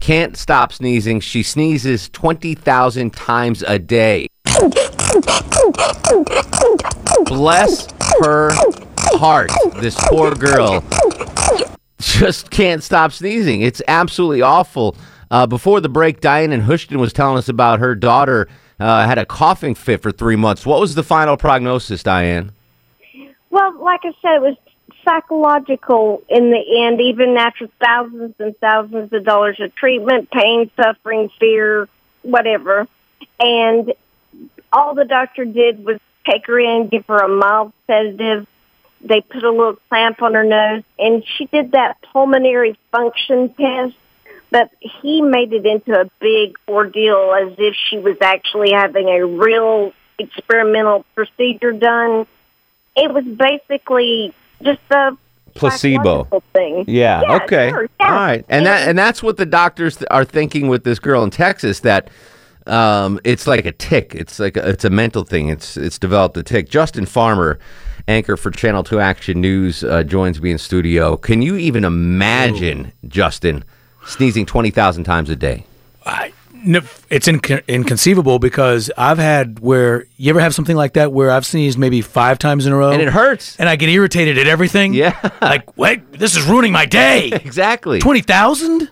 can't 0.00 0.36
stop 0.36 0.72
sneezing. 0.72 1.20
She 1.20 1.42
sneezes 1.42 2.08
20,000 2.10 3.12
times 3.12 3.62
a 3.62 3.78
day. 3.78 4.28
Bless 7.26 7.88
her 8.20 8.50
heart. 9.18 9.50
This 9.80 9.96
poor 10.08 10.34
girl 10.34 10.84
just 11.98 12.50
can't 12.50 12.82
stop 12.82 13.12
sneezing. 13.12 13.60
It's 13.60 13.82
absolutely 13.88 14.42
awful. 14.42 14.96
Uh, 15.30 15.46
before 15.46 15.80
the 15.80 15.88
break, 15.88 16.20
Diane 16.20 16.52
in 16.52 16.64
Houston 16.64 16.98
was 16.98 17.12
telling 17.12 17.38
us 17.38 17.48
about 17.48 17.80
her 17.80 17.94
daughter 17.94 18.48
uh, 18.80 19.06
had 19.06 19.18
a 19.18 19.26
coughing 19.26 19.74
fit 19.74 20.02
for 20.02 20.12
three 20.12 20.36
months. 20.36 20.64
What 20.64 20.80
was 20.80 20.94
the 20.94 21.02
final 21.02 21.36
prognosis, 21.36 22.02
Diane? 22.02 22.52
Well, 23.50 23.82
like 23.82 24.00
I 24.04 24.12
said, 24.22 24.36
it 24.36 24.42
was 24.42 24.56
psychological 25.08 26.22
in 26.28 26.50
the 26.50 26.84
end, 26.84 27.00
even 27.00 27.36
after 27.36 27.66
thousands 27.80 28.34
and 28.38 28.56
thousands 28.58 29.12
of 29.12 29.24
dollars 29.24 29.58
of 29.60 29.74
treatment, 29.74 30.30
pain, 30.30 30.70
suffering, 30.76 31.30
fear, 31.40 31.88
whatever. 32.22 32.86
And 33.40 33.94
all 34.72 34.94
the 34.94 35.04
doctor 35.04 35.44
did 35.44 35.84
was 35.84 35.98
take 36.28 36.46
her 36.46 36.58
in, 36.58 36.88
give 36.88 37.06
her 37.06 37.18
a 37.18 37.28
mild 37.28 37.72
sedative. 37.86 38.46
They 39.00 39.20
put 39.20 39.44
a 39.44 39.50
little 39.50 39.76
clamp 39.88 40.20
on 40.22 40.34
her 40.34 40.44
nose, 40.44 40.82
and 40.98 41.24
she 41.24 41.46
did 41.46 41.72
that 41.72 42.02
pulmonary 42.12 42.78
function 42.92 43.54
test. 43.54 43.94
But 44.50 44.70
he 44.80 45.20
made 45.20 45.52
it 45.52 45.66
into 45.66 45.98
a 45.98 46.10
big 46.20 46.56
ordeal 46.66 47.34
as 47.34 47.54
if 47.58 47.74
she 47.88 47.98
was 47.98 48.16
actually 48.22 48.72
having 48.72 49.08
a 49.08 49.24
real 49.24 49.92
experimental 50.18 51.04
procedure 51.14 51.72
done. 51.72 52.26
It 52.96 53.12
was 53.12 53.24
basically 53.24 54.34
just 54.62 54.80
the 54.88 55.16
Placebo. 55.54 56.24
thing. 56.52 56.84
Yeah. 56.86 57.22
okay. 57.42 57.70
sure, 57.70 57.88
yeah. 58.00 58.06
All 58.06 58.14
right. 58.14 58.44
And 58.48 58.66
that 58.66 58.88
and 58.88 58.98
that's 58.98 59.22
what 59.22 59.36
the 59.36 59.46
doctors 59.46 60.02
are 60.04 60.24
thinking 60.24 60.68
with 60.68 60.84
this 60.84 60.98
girl 60.98 61.22
in 61.24 61.30
Texas 61.30 61.80
that 61.80 62.08
um, 62.66 63.18
it's 63.24 63.46
like 63.46 63.66
a 63.66 63.72
tick. 63.72 64.14
It's 64.14 64.38
like 64.38 64.56
a, 64.56 64.68
it's 64.68 64.84
a 64.84 64.90
mental 64.90 65.24
thing. 65.24 65.48
It's 65.48 65.76
it's 65.76 65.98
developed 65.98 66.36
a 66.36 66.42
tick. 66.42 66.68
Justin 66.68 67.06
Farmer, 67.06 67.58
anchor 68.06 68.36
for 68.36 68.50
Channel 68.50 68.84
Two 68.84 69.00
Action 69.00 69.40
News, 69.40 69.82
uh, 69.84 70.02
joins 70.02 70.40
me 70.40 70.50
in 70.50 70.58
studio. 70.58 71.16
Can 71.16 71.42
you 71.42 71.56
even 71.56 71.84
imagine 71.84 72.92
Justin 73.06 73.64
sneezing 74.06 74.46
twenty 74.46 74.70
thousand 74.70 75.04
times 75.04 75.30
a 75.30 75.36
day? 75.36 75.64
No, 76.64 76.80
it's 77.10 77.28
inc- 77.28 77.66
inconceivable 77.68 78.38
because 78.38 78.90
I've 78.98 79.18
had 79.18 79.60
where 79.60 80.06
you 80.16 80.30
ever 80.30 80.40
have 80.40 80.54
something 80.54 80.76
like 80.76 80.94
that 80.94 81.12
where 81.12 81.30
I've 81.30 81.46
sneezed 81.46 81.78
maybe 81.78 82.00
five 82.02 82.38
times 82.38 82.66
in 82.66 82.72
a 82.72 82.76
row 82.76 82.90
And 82.90 83.00
it 83.02 83.08
hurts. 83.08 83.56
and 83.58 83.68
I 83.68 83.76
get 83.76 83.88
irritated 83.88 84.38
at 84.38 84.46
everything. 84.46 84.92
Yeah, 84.94 85.16
like 85.42 85.76
wait, 85.76 86.12
this 86.12 86.36
is 86.36 86.44
ruining 86.46 86.72
my 86.72 86.84
day. 86.86 87.28
exactly. 87.32 88.00
twenty 88.00 88.20
thousand. 88.22 88.90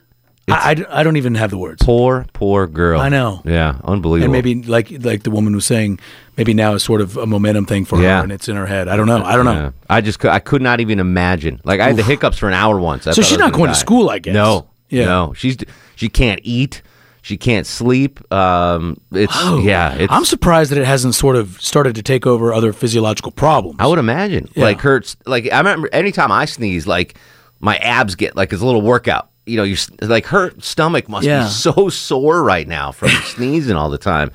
I 0.48 0.76
I 0.88 1.02
don't 1.02 1.16
even 1.16 1.34
have 1.34 1.50
the 1.50 1.58
words. 1.58 1.82
Poor, 1.84 2.24
poor 2.32 2.68
girl. 2.68 3.00
I 3.00 3.08
know. 3.08 3.42
Yeah, 3.44 3.80
unbelievable. 3.82 4.26
And 4.26 4.32
maybe 4.32 4.62
like 4.62 4.92
like 5.04 5.24
the 5.24 5.32
woman 5.32 5.54
was 5.56 5.66
saying, 5.66 5.98
maybe 6.36 6.54
now 6.54 6.74
is 6.74 6.84
sort 6.84 7.00
of 7.00 7.16
a 7.16 7.26
momentum 7.26 7.66
thing 7.66 7.84
for 7.84 8.00
Yeah. 8.00 8.18
her, 8.18 8.22
and 8.22 8.30
it's 8.30 8.48
in 8.48 8.54
her 8.54 8.66
head. 8.66 8.86
I 8.86 8.94
don't 8.96 9.08
know. 9.08 9.24
I 9.24 9.34
don't 9.34 9.44
know. 9.44 9.52
Yeah. 9.54 9.70
I 9.90 10.00
just 10.02 10.24
I 10.24 10.38
could 10.38 10.62
not 10.62 10.78
even 10.80 11.00
imagine. 11.00 11.60
Like 11.64 11.80
I 11.80 11.88
had 11.88 11.96
the 11.96 12.04
hiccups 12.04 12.38
for 12.38 12.46
an 12.46 12.54
hour 12.54 12.78
once. 12.78 13.08
I 13.08 13.10
So 13.12 13.22
she's 13.22 13.38
I 13.38 13.40
not 13.40 13.54
going 13.54 13.70
to 13.70 13.74
school, 13.74 14.08
I 14.08 14.20
guess. 14.20 14.34
No, 14.34 14.68
Yeah. 14.88 15.06
no. 15.06 15.32
She's 15.36 15.56
she 15.96 16.08
can't 16.08 16.38
eat. 16.44 16.80
She 17.26 17.36
can't 17.36 17.66
sleep. 17.66 18.20
Um, 18.32 19.00
it's 19.10 19.32
Oh, 19.34 19.58
yeah. 19.58 19.94
It's, 19.94 20.12
I'm 20.12 20.24
surprised 20.24 20.70
that 20.70 20.78
it 20.78 20.84
hasn't 20.86 21.16
sort 21.16 21.34
of 21.34 21.60
started 21.60 21.96
to 21.96 22.02
take 22.04 22.24
over 22.24 22.54
other 22.54 22.72
physiological 22.72 23.32
problems. 23.32 23.78
I 23.80 23.88
would 23.88 23.98
imagine. 23.98 24.48
Yeah. 24.54 24.62
Like 24.62 24.80
hurts. 24.80 25.16
Like 25.26 25.50
I 25.52 25.58
remember 25.58 25.88
anytime 25.92 26.30
I 26.30 26.44
sneeze, 26.44 26.86
like 26.86 27.18
my 27.58 27.78
abs 27.78 28.14
get 28.14 28.36
like 28.36 28.52
it's 28.52 28.62
a 28.62 28.64
little 28.64 28.80
workout. 28.80 29.28
You 29.44 29.56
know, 29.56 29.64
you 29.64 29.76
like 30.02 30.26
her 30.26 30.52
stomach 30.60 31.08
must 31.08 31.26
Yeah. 31.26 31.42
be 31.42 31.50
so 31.50 31.88
sore 31.88 32.44
right 32.44 32.68
now 32.68 32.92
from 32.92 33.08
sneezing 33.24 33.74
all 33.74 33.90
the 33.90 33.98
time. 33.98 34.30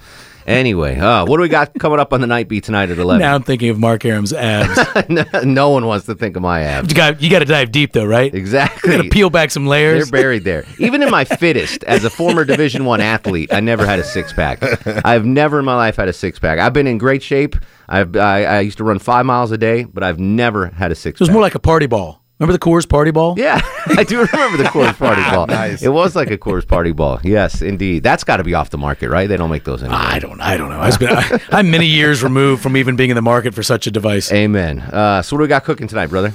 Anyway, 0.47 0.97
uh, 0.97 1.25
what 1.25 1.38
do 1.38 1.41
we 1.41 1.49
got 1.49 1.73
coming 1.80 1.99
up 1.99 2.13
on 2.13 2.21
the 2.21 2.27
night 2.27 2.47
beat 2.47 2.63
tonight 2.63 2.89
at 2.89 2.97
eleven? 2.97 3.21
Now 3.21 3.36
I'm 3.36 3.43
thinking 3.43 3.69
of 3.69 3.80
Mark 3.80 4.06
Arum's 4.06 4.34
abs. 4.34 4.80
no, 5.10 5.23
no 5.43 5.69
one 5.69 5.86
wants 5.86 6.06
to 6.08 6.15
think 6.15 6.36
of 6.36 6.41
my 6.41 6.62
abs. 6.62 6.89
you 6.89 6.95
got 6.95 7.21
you 7.21 7.30
got 7.30 7.39
to 7.39 7.45
dive 7.45 7.71
deep 7.71 7.93
though, 7.93 8.06
right? 8.06 8.34
Exactly. 8.34 8.91
You 8.91 8.97
got 8.97 9.04
to 9.04 9.10
peel 9.10 9.30
back 9.30 9.51
some 9.51 9.67
layers. 9.67 10.10
They're 10.10 10.21
buried 10.21 10.43
there. 10.43 10.65
Even 10.80 11.04
in 11.04 11.10
my 11.10 11.25
fittest, 11.25 11.84
as 11.84 12.04
a 12.04 12.10
former 12.10 12.45
Division 12.45 12.86
One 12.86 13.01
athlete, 13.01 13.54
I 13.54 13.60
never 13.60 13.86
had 13.86 13.99
a 13.99 14.04
six 14.04 14.34
pack. 14.34 14.62
I've 15.06 15.25
never 15.25 15.60
in 15.60 15.65
my 15.65 15.75
life 15.75 15.95
had 15.97 16.08
a 16.08 16.13
six 16.13 16.39
pack. 16.39 16.60
I've 16.60 16.73
been 16.73 16.88
in 16.88 16.97
great 16.97 17.23
shape. 17.23 17.56
I've 17.88 18.15
I, 18.15 18.43
I 18.45 18.60
used 18.62 18.77
to 18.77 18.84
run 18.84 18.99
five 18.99 19.25
miles 19.25 19.51
a 19.51 19.58
day, 19.58 19.84
but 19.84 20.04
I've 20.04 20.19
never 20.19 20.67
had 20.67 20.91
a 20.91 20.95
six. 20.95 21.19
It 21.19 21.23
was 21.23 21.30
more 21.32 21.41
like 21.41 21.56
a 21.56 21.60
party 21.60 21.88
ball. 21.88 22.20
Remember 22.41 22.54
the 22.54 22.60
Coors 22.60 22.89
party 22.89 23.12
ball? 23.12 23.36
Yeah, 23.38 23.62
I 23.86 24.04
do 24.04 24.25
remember 24.25 24.58
the 24.58 24.63
Coors 24.63 24.97
Party 24.97 25.21
Ball. 25.21 25.45
Nice. 25.51 25.84
It 25.84 25.89
was 25.89 26.15
like 26.15 26.32
a 26.32 26.39
Coors 26.39 26.67
Party 26.67 26.91
Ball. 26.91 27.19
Yes, 27.23 27.62
indeed. 27.62 28.01
That's 28.01 28.23
got 28.23 28.38
to 28.38 28.43
be 28.43 28.56
off 28.56 28.71
the 28.71 28.80
market, 28.80 29.10
right? 29.10 29.30
They 29.30 29.38
don't 29.38 29.51
make 29.51 29.63
those 29.63 29.84
anymore. 29.84 29.99
I 30.01 30.17
don't. 30.17 30.41
I 30.41 30.58
don't 30.58 30.69
know. 30.69 30.82
It's 30.82 30.97
been, 30.97 31.10
I, 31.12 31.39
I'm 31.51 31.69
many 31.69 31.86
years 31.86 32.23
removed 32.23 32.63
from 32.63 32.77
even 32.77 32.95
being 32.95 33.12
in 33.12 33.15
the 33.15 33.21
market 33.21 33.54
for 33.54 33.62
such 33.62 33.86
a 33.86 33.91
device. 33.91 34.32
Amen. 34.32 34.80
Uh, 34.80 35.21
so 35.21 35.36
what 35.36 35.39
do 35.39 35.43
we 35.43 35.47
got 35.49 35.65
cooking 35.65 35.88
tonight, 35.88 36.08
brother? 36.08 36.34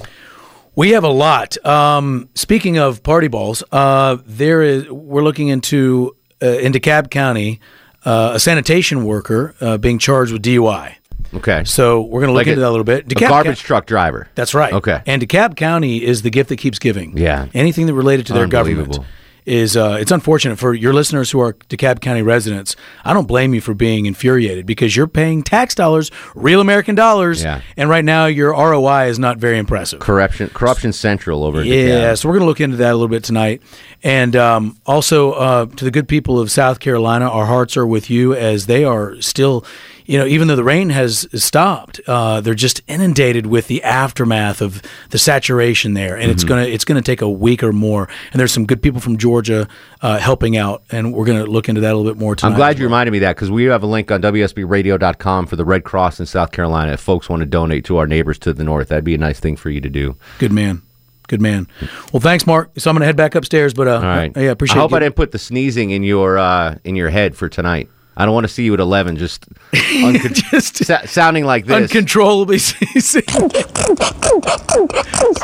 We 0.75 0.91
have 0.91 1.03
a 1.03 1.09
lot. 1.09 1.57
Um, 1.65 2.29
speaking 2.35 2.77
of 2.77 3.03
party 3.03 3.27
balls, 3.27 3.61
uh, 3.73 4.17
there 4.25 4.61
is. 4.61 4.89
We're 4.89 5.23
looking 5.23 5.49
into 5.49 6.15
uh, 6.41 6.47
in 6.47 6.71
DeKalb 6.71 7.09
County, 7.11 7.59
uh, 8.05 8.31
a 8.35 8.39
sanitation 8.39 9.03
worker 9.03 9.55
uh, 9.59 9.77
being 9.77 9.99
charged 9.99 10.31
with 10.31 10.41
DUI. 10.41 10.95
Okay. 11.37 11.63
So 11.65 12.01
we're 12.01 12.21
going 12.21 12.27
to 12.27 12.33
look 12.33 12.41
Like 12.41 12.47
into 12.47 12.59
a- 12.59 12.63
that 12.63 12.69
a 12.69 12.71
little 12.71 12.83
bit. 12.83 13.11
a 13.11 13.15
garbage 13.15 13.45
County- 13.45 13.55
truck 13.55 13.85
driver. 13.85 14.27
That's 14.35 14.53
right. 14.53 14.73
Okay. 14.73 15.01
And 15.05 15.21
DeKalb 15.21 15.55
County 15.55 16.03
is 16.03 16.21
the 16.21 16.29
gift 16.29 16.49
that 16.49 16.57
keeps 16.57 16.79
giving. 16.79 17.17
Yeah. 17.17 17.47
Anything 17.53 17.85
that 17.87 17.93
related 17.93 18.25
to 18.27 18.33
their 18.33 18.47
government 18.47 18.99
is 19.45 19.77
uh, 19.77 19.97
it's 19.97 20.11
unfortunate 20.11 20.57
for 20.59 20.73
your 20.73 20.91
listeners 20.93 21.31
who 21.31 21.39
are 21.39 21.53
DeKalb 21.53 22.01
County 22.01 22.21
residents. 22.21 22.75
I 23.05 23.13
don't 23.13 23.27
blame 23.29 23.53
you 23.53 23.61
for 23.61 23.73
being 23.73 24.05
infuriated 24.05 24.65
because 24.65 24.93
you're 24.93 25.07
paying 25.07 25.41
tax 25.41 25.73
dollars, 25.73 26.11
real 26.35 26.59
American 26.59 26.95
dollars, 26.95 27.43
Yeah. 27.43 27.61
and 27.77 27.89
right 27.89 28.03
now 28.03 28.25
your 28.25 28.49
ROI 28.51 29.05
is 29.07 29.19
not 29.19 29.37
very 29.37 29.57
impressive. 29.57 30.01
Corruption, 30.01 30.49
corruption 30.49 30.91
central 30.91 31.45
over. 31.45 31.63
Yeah, 31.63 32.11
DeKalb. 32.11 32.17
so 32.17 32.27
we're 32.27 32.33
going 32.33 32.41
to 32.43 32.47
look 32.47 32.59
into 32.59 32.75
that 32.75 32.91
a 32.91 32.95
little 32.95 33.07
bit 33.07 33.23
tonight. 33.23 33.61
And 34.03 34.35
um, 34.35 34.77
also 34.85 35.31
uh, 35.31 35.65
to 35.67 35.85
the 35.85 35.91
good 35.91 36.09
people 36.09 36.41
of 36.41 36.51
South 36.51 36.81
Carolina, 36.81 37.29
our 37.29 37.45
hearts 37.45 37.77
are 37.77 37.87
with 37.87 38.09
you 38.09 38.33
as 38.33 38.65
they 38.65 38.83
are 38.83 39.15
still, 39.21 39.63
you 40.07 40.17
know, 40.17 40.25
even 40.25 40.47
though 40.47 40.55
the 40.55 40.63
rain 40.63 40.89
has 40.89 41.27
stopped, 41.35 41.99
uh, 42.07 42.41
they're 42.41 42.55
just 42.55 42.81
inundated 42.87 43.45
with 43.45 43.67
the 43.67 43.83
aftermath 43.83 44.61
of 44.61 44.81
the 45.11 45.17
saturation 45.19 45.93
there, 45.93 46.17
and 46.17 46.31
it's 46.31 46.43
Mm-hmm. 46.43 46.49
gonna 46.49 46.61
it's 46.67 46.85
gonna 46.85 47.01
take 47.01 47.21
a 47.21 47.29
week 47.29 47.61
or 47.61 47.71
more. 47.73 48.07
And 48.31 48.39
there's 48.39 48.51
some 48.53 48.65
good 48.65 48.81
people 48.81 49.01
from 49.01 49.17
Georgia 49.17 49.67
uh, 50.01 50.17
helping 50.17 50.57
out, 50.57 50.81
and 50.91 51.13
we're 51.13 51.25
going 51.25 51.43
to 51.43 51.49
look 51.51 51.67
into 51.69 51.81
that 51.81 51.93
a 51.93 51.95
little 51.97 52.11
bit 52.11 52.19
more 52.19 52.35
tonight. 52.35 52.51
I'm 52.51 52.55
glad 52.55 52.79
you 52.79 52.85
reminded 52.85 53.11
me 53.11 53.19
that 53.19 53.35
because 53.35 53.51
we 53.51 53.65
have 53.65 53.83
a 53.83 53.87
link 53.87 54.09
on 54.11 54.21
WSBRadio.com 54.21 55.47
for 55.47 55.55
the 55.55 55.65
Red 55.65 55.83
Cross 55.83 56.19
in 56.19 56.25
South 56.25 56.51
Carolina. 56.51 56.93
If 56.93 56.99
folks 56.99 57.29
want 57.29 57.41
to 57.41 57.45
donate 57.45 57.85
to 57.85 57.97
our 57.97 58.07
neighbors 58.07 58.37
to 58.39 58.53
the 58.53 58.63
north, 58.63 58.89
that'd 58.89 59.03
be 59.03 59.15
a 59.15 59.17
nice 59.17 59.39
thing 59.39 59.55
for 59.55 59.69
you 59.69 59.81
to 59.81 59.89
do. 59.89 60.15
Good 60.39 60.51
man. 60.51 60.81
Good 61.27 61.41
man. 61.41 61.67
Well, 62.13 62.21
thanks, 62.21 62.47
Mark. 62.47 62.71
So 62.77 62.89
I'm 62.89 62.95
going 62.95 63.01
to 63.01 63.05
head 63.07 63.17
back 63.17 63.35
upstairs, 63.35 63.73
but 63.73 63.87
uh, 63.87 63.95
All 63.95 64.01
right. 64.01 64.31
yeah, 64.37 64.51
appreciate. 64.51 64.77
I 64.77 64.79
hope 64.81 64.91
you. 64.91 64.97
I 64.97 64.99
didn't 65.01 65.15
put 65.17 65.31
the 65.33 65.39
sneezing 65.39 65.89
in 65.91 66.03
your 66.03 66.37
uh, 66.37 66.77
in 66.85 66.95
your 66.95 67.09
head 67.09 67.35
for 67.35 67.49
tonight. 67.49 67.89
I 68.17 68.25
don't 68.25 68.33
want 68.33 68.45
to 68.45 68.51
see 68.51 68.63
you 68.63 68.73
at 68.73 68.79
11 68.79 69.17
just, 69.17 69.47
uncon- 69.71 70.33
just 70.51 70.83
sa- 70.83 71.05
sounding 71.05 71.45
like 71.45 71.65
this. 71.67 71.75
uncontrollably 71.83 72.57
sneezing. 72.67 73.21
See 73.23 73.51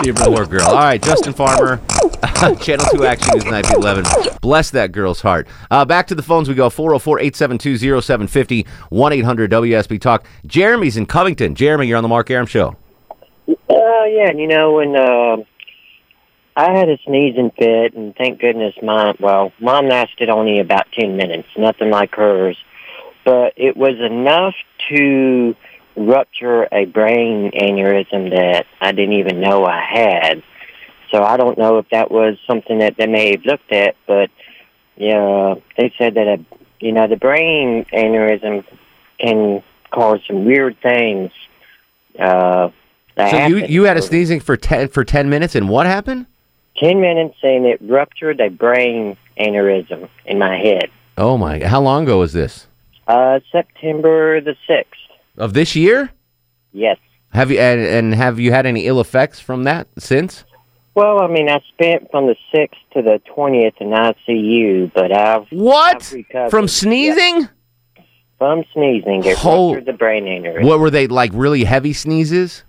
you. 0.08 0.14
Poor 0.16 0.46
girl. 0.46 0.66
All 0.68 0.76
right, 0.76 1.02
Justin 1.02 1.34
Farmer, 1.34 1.80
Channel 2.62 2.86
2 2.96 3.06
Action 3.06 3.34
News 3.36 3.46
Night 3.46 3.72
11. 3.72 4.06
Bless 4.42 4.72
that 4.72 4.92
girl's 4.92 5.22
heart. 5.22 5.48
Uh, 5.70 5.86
back 5.86 6.08
to 6.08 6.16
the 6.16 6.24
phones 6.24 6.50
we 6.50 6.56
go 6.56 6.70
404 6.70 7.20
872 7.20 8.02
0750 8.02 8.66
1 8.90 9.14
800 9.14 9.52
WSB 9.52 10.02
Talk. 10.02 10.26
Jeremy's 10.46 10.98
in 10.98 11.06
Covington. 11.06 11.56
Jeremy, 11.56 11.88
you're 11.88 11.98
on 11.98 12.04
the 12.04 12.10
Mark 12.10 12.30
Arum 12.32 12.48
Show. 12.48 12.76
Uh, 13.48 13.54
yeah, 13.70 14.30
and 14.30 14.40
you 14.40 14.48
know 14.48 14.74
when 14.74 14.96
uh, 14.96 15.38
I 16.56 16.72
had 16.72 16.90
a 16.90 16.98
sneezing 17.06 17.52
fit, 17.58 17.94
and 17.94 18.16
thank 18.16 18.40
goodness 18.40 18.76
mine. 18.84 19.16
Well, 19.20 19.52
mine 19.60 19.90
lasted 19.90 20.30
only 20.30 20.60
about 20.60 20.86
ten 20.92 21.18
minutes, 21.18 21.48
nothing 21.58 21.90
like 21.90 22.14
hers, 22.16 22.58
but 23.26 23.54
it 23.58 23.76
was 23.76 23.96
enough 24.00 24.54
to 24.90 25.56
rupture 25.96 26.68
a 26.72 26.86
brain 26.86 27.52
aneurysm 27.52 28.32
that 28.36 28.66
I 28.82 28.92
didn't 28.92 29.14
even 29.14 29.40
know 29.40 29.66
I 29.66 29.80
had. 29.82 30.44
So 31.12 31.24
I 31.24 31.38
don't 31.38 31.58
know 31.58 31.78
if 31.78 31.88
that 31.92 32.10
was 32.12 32.38
something 32.48 32.80
that 32.80 32.98
they 32.98 33.06
may 33.08 33.32
have 33.32 33.46
looked 33.46 33.72
at, 33.72 33.96
but 34.08 34.30
yeah, 34.96 35.56
they 35.78 35.94
said 35.98 36.16
that 36.16 36.28
a, 36.28 36.46
you 36.80 36.92
know 36.92 37.08
the 37.08 37.16
brain 37.16 37.86
aneurysm 37.94 38.64
can 39.20 39.64
cause 39.92 40.20
some 40.28 40.46
weird 40.46 40.78
things. 40.82 41.32
Uh, 42.20 42.70
So 43.18 43.48
you 43.48 43.58
you 43.58 43.84
had 43.84 43.98
a 43.98 44.02
sneezing 44.02 44.40
for 44.40 44.58
10 44.58 44.90
for 44.90 45.04
10 45.04 45.30
minutes 45.30 45.56
and 45.56 45.70
what 45.70 45.86
happened? 45.86 46.26
10 46.84 47.00
minutes 47.00 47.36
and 47.44 47.66
it 47.66 47.80
ruptured 47.82 48.42
a 48.42 48.50
brain 48.50 49.16
aneurysm 49.40 50.10
in 50.26 50.38
my 50.38 50.58
head. 50.58 50.90
Oh 51.18 51.38
my, 51.38 51.64
how 51.64 51.82
long 51.82 52.04
ago 52.04 52.20
was 52.20 52.34
this? 52.34 52.68
Uh, 53.08 53.40
September 53.52 54.42
the 54.42 54.56
6th. 54.68 54.86
Of 55.38 55.54
this 55.54 55.76
year? 55.76 56.10
Yes. 56.74 56.98
Have 57.32 57.52
you 57.52 57.60
and, 57.60 57.80
and 57.80 58.14
have 58.14 58.40
you 58.40 58.52
had 58.52 58.66
any 58.66 58.86
ill 58.86 59.00
effects 59.00 59.40
from 59.40 59.64
that 59.64 59.88
since? 59.98 60.44
Well, 60.94 61.22
I 61.22 61.28
mean, 61.28 61.50
I 61.50 61.62
spent 61.74 62.12
from 62.12 62.28
the 62.28 62.36
6th 62.54 62.76
to 62.94 63.02
the 63.02 63.20
20th 63.36 63.78
in 63.80 63.90
ICU, 63.90 64.94
but 64.94 65.12
I've. 65.12 65.48
What? 65.50 66.14
I've. 66.36 66.52
From 66.52 66.68
sneezing? 66.68 67.48
From 68.38 68.64
sneezing. 68.74 69.24
It 69.24 69.38
Hol- 69.38 69.74
ruptured 69.74 69.86
the 69.86 69.98
brain 69.98 70.26
aneurysm. 70.26 70.66
What 70.66 70.80
were 70.80 70.92
they 70.92 71.08
like 71.08 71.32
really 71.34 71.64
heavy 71.64 71.94
sneezes? 71.94 72.64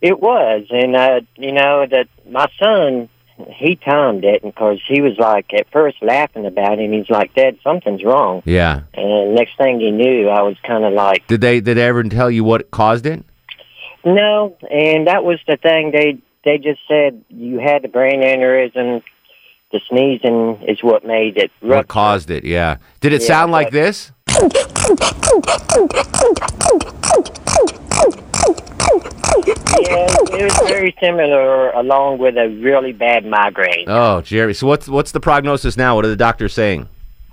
It 0.00 0.20
was, 0.20 0.66
and 0.70 0.96
uh, 0.96 1.20
you 1.36 1.52
know 1.52 1.86
that 1.90 2.08
my 2.28 2.46
son 2.58 3.08
he 3.50 3.76
timed 3.76 4.24
it 4.24 4.42
because 4.42 4.78
he 4.88 5.00
was 5.00 5.16
like 5.18 5.52
at 5.52 5.70
first 5.72 5.96
laughing 6.02 6.46
about 6.46 6.78
it. 6.78 6.84
and 6.84 6.94
He's 6.94 7.10
like, 7.10 7.34
"Dad, 7.34 7.58
something's 7.62 8.04
wrong." 8.04 8.42
Yeah. 8.44 8.82
And 8.94 9.34
next 9.34 9.56
thing 9.58 9.80
he 9.80 9.90
knew, 9.90 10.28
I 10.28 10.42
was 10.42 10.56
kind 10.66 10.84
of 10.84 10.92
like, 10.92 11.26
Did 11.26 11.40
they 11.40 11.60
did 11.60 11.76
they 11.76 11.82
ever 11.82 12.02
tell 12.04 12.30
you 12.30 12.44
what 12.44 12.70
caused 12.70 13.06
it? 13.06 13.24
"No," 14.04 14.56
and 14.70 15.06
that 15.06 15.24
was 15.24 15.40
the 15.48 15.56
thing. 15.56 15.90
They 15.92 16.18
they 16.44 16.58
just 16.58 16.80
said 16.86 17.22
you 17.28 17.58
had 17.58 17.82
the 17.82 17.88
brain 17.88 18.20
aneurysm. 18.22 19.02
The 19.72 19.80
sneezing 19.88 20.62
is 20.68 20.80
what 20.84 21.04
made 21.04 21.36
it 21.36 21.50
What 21.60 21.88
caused 21.88 22.30
it? 22.30 22.44
Yeah. 22.44 22.76
Did 23.00 23.12
it 23.12 23.22
Yeah, 23.22 23.26
sound 23.26 23.50
like 23.50 23.68
but- 23.68 23.72
this? 23.72 24.12
yeah, 28.94 30.38
it 30.38 30.44
was 30.44 30.68
very 30.68 30.94
similar, 31.00 31.70
along 31.70 32.18
with 32.18 32.36
a 32.36 32.48
really 32.60 32.92
bad 32.92 33.26
migraine. 33.26 33.86
Oh, 33.88 34.20
Jerry. 34.20 34.54
So 34.54 34.66
what's 34.66 34.88
what's 34.88 35.12
the 35.12 35.20
prognosis 35.20 35.76
now? 35.76 35.96
What 35.96 36.04
are 36.04 36.08
the 36.08 36.16
doctors 36.16 36.52
saying? 36.52 36.88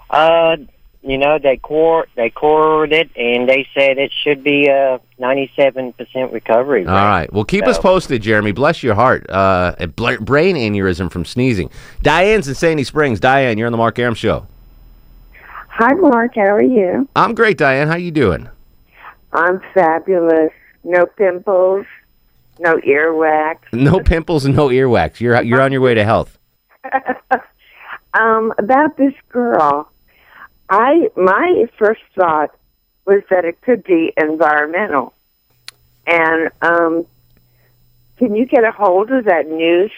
Uh, 0.10 0.58
you 1.02 1.17
know, 1.17 1.39
they 1.39 1.58
core 1.58 2.08
they 2.15 2.30
cored 2.30 2.93
it, 2.93 3.10
and 3.15 3.50
they 3.50 3.67
said 3.74 3.97
it 3.97 4.12
should 4.24 4.43
be 4.43 4.67
a 4.67 5.00
ninety-seven 5.17 5.93
percent 5.93 6.32
recovery. 6.32 6.86
All 6.86 6.93
right. 6.93 7.32
Well, 7.34 7.45
keep 7.45 7.65
us 7.65 7.78
posted, 7.80 8.21
Jeremy. 8.21 8.52
Bless 8.52 8.84
your 8.84 8.95
heart. 8.95 9.30
Uh, 9.30 9.76
a 9.80 9.88
bl- 9.88 10.21
brain 10.21 10.56
aneurysm 10.56 11.12
from 11.12 11.26
sneezing. 11.26 11.71
Diane's 12.02 12.47
in 12.47 12.56
Sandy 12.56 12.84
Springs. 12.84 13.19
Diane, 13.19 13.58
you're 13.58 13.67
on 13.67 13.71
the 13.71 13.78
Mark 13.78 13.97
Arum 13.97 14.15
Show. 14.15 14.45
Hi, 15.69 15.93
Mark. 15.93 16.36
How 16.36 16.54
are 16.54 16.62
you? 16.62 17.08
I'm 17.15 17.34
great, 17.34 17.58
Diane. 17.58 17.88
How 17.88 17.95
you 17.95 18.12
doing? 18.12 18.50
I'm 19.34 19.62
fabulous. 19.74 20.52
No 20.83 21.05
pimples, 21.05 21.85
no 22.59 22.75
earwax. 22.77 23.57
No 23.73 23.99
pimples 23.99 24.45
and 24.45 24.55
no 24.55 24.67
earwax. 24.69 25.19
You're 25.19 25.41
you're 25.43 25.61
on 25.61 25.71
your 25.71 25.81
way 25.81 25.93
to 25.93 26.03
health. 26.03 26.37
um, 28.13 28.53
about 28.57 28.97
this 28.97 29.13
girl, 29.29 29.91
I 30.69 31.09
my 31.15 31.65
first 31.77 32.01
thought 32.15 32.51
was 33.05 33.21
that 33.29 33.45
it 33.45 33.61
could 33.61 33.83
be 33.83 34.13
environmental. 34.17 35.13
And 36.07 36.49
um, 36.61 37.05
can 38.17 38.35
you 38.35 38.45
get 38.45 38.63
a 38.63 38.71
hold 38.71 39.11
of 39.11 39.25
that 39.25 39.47
news 39.47 39.91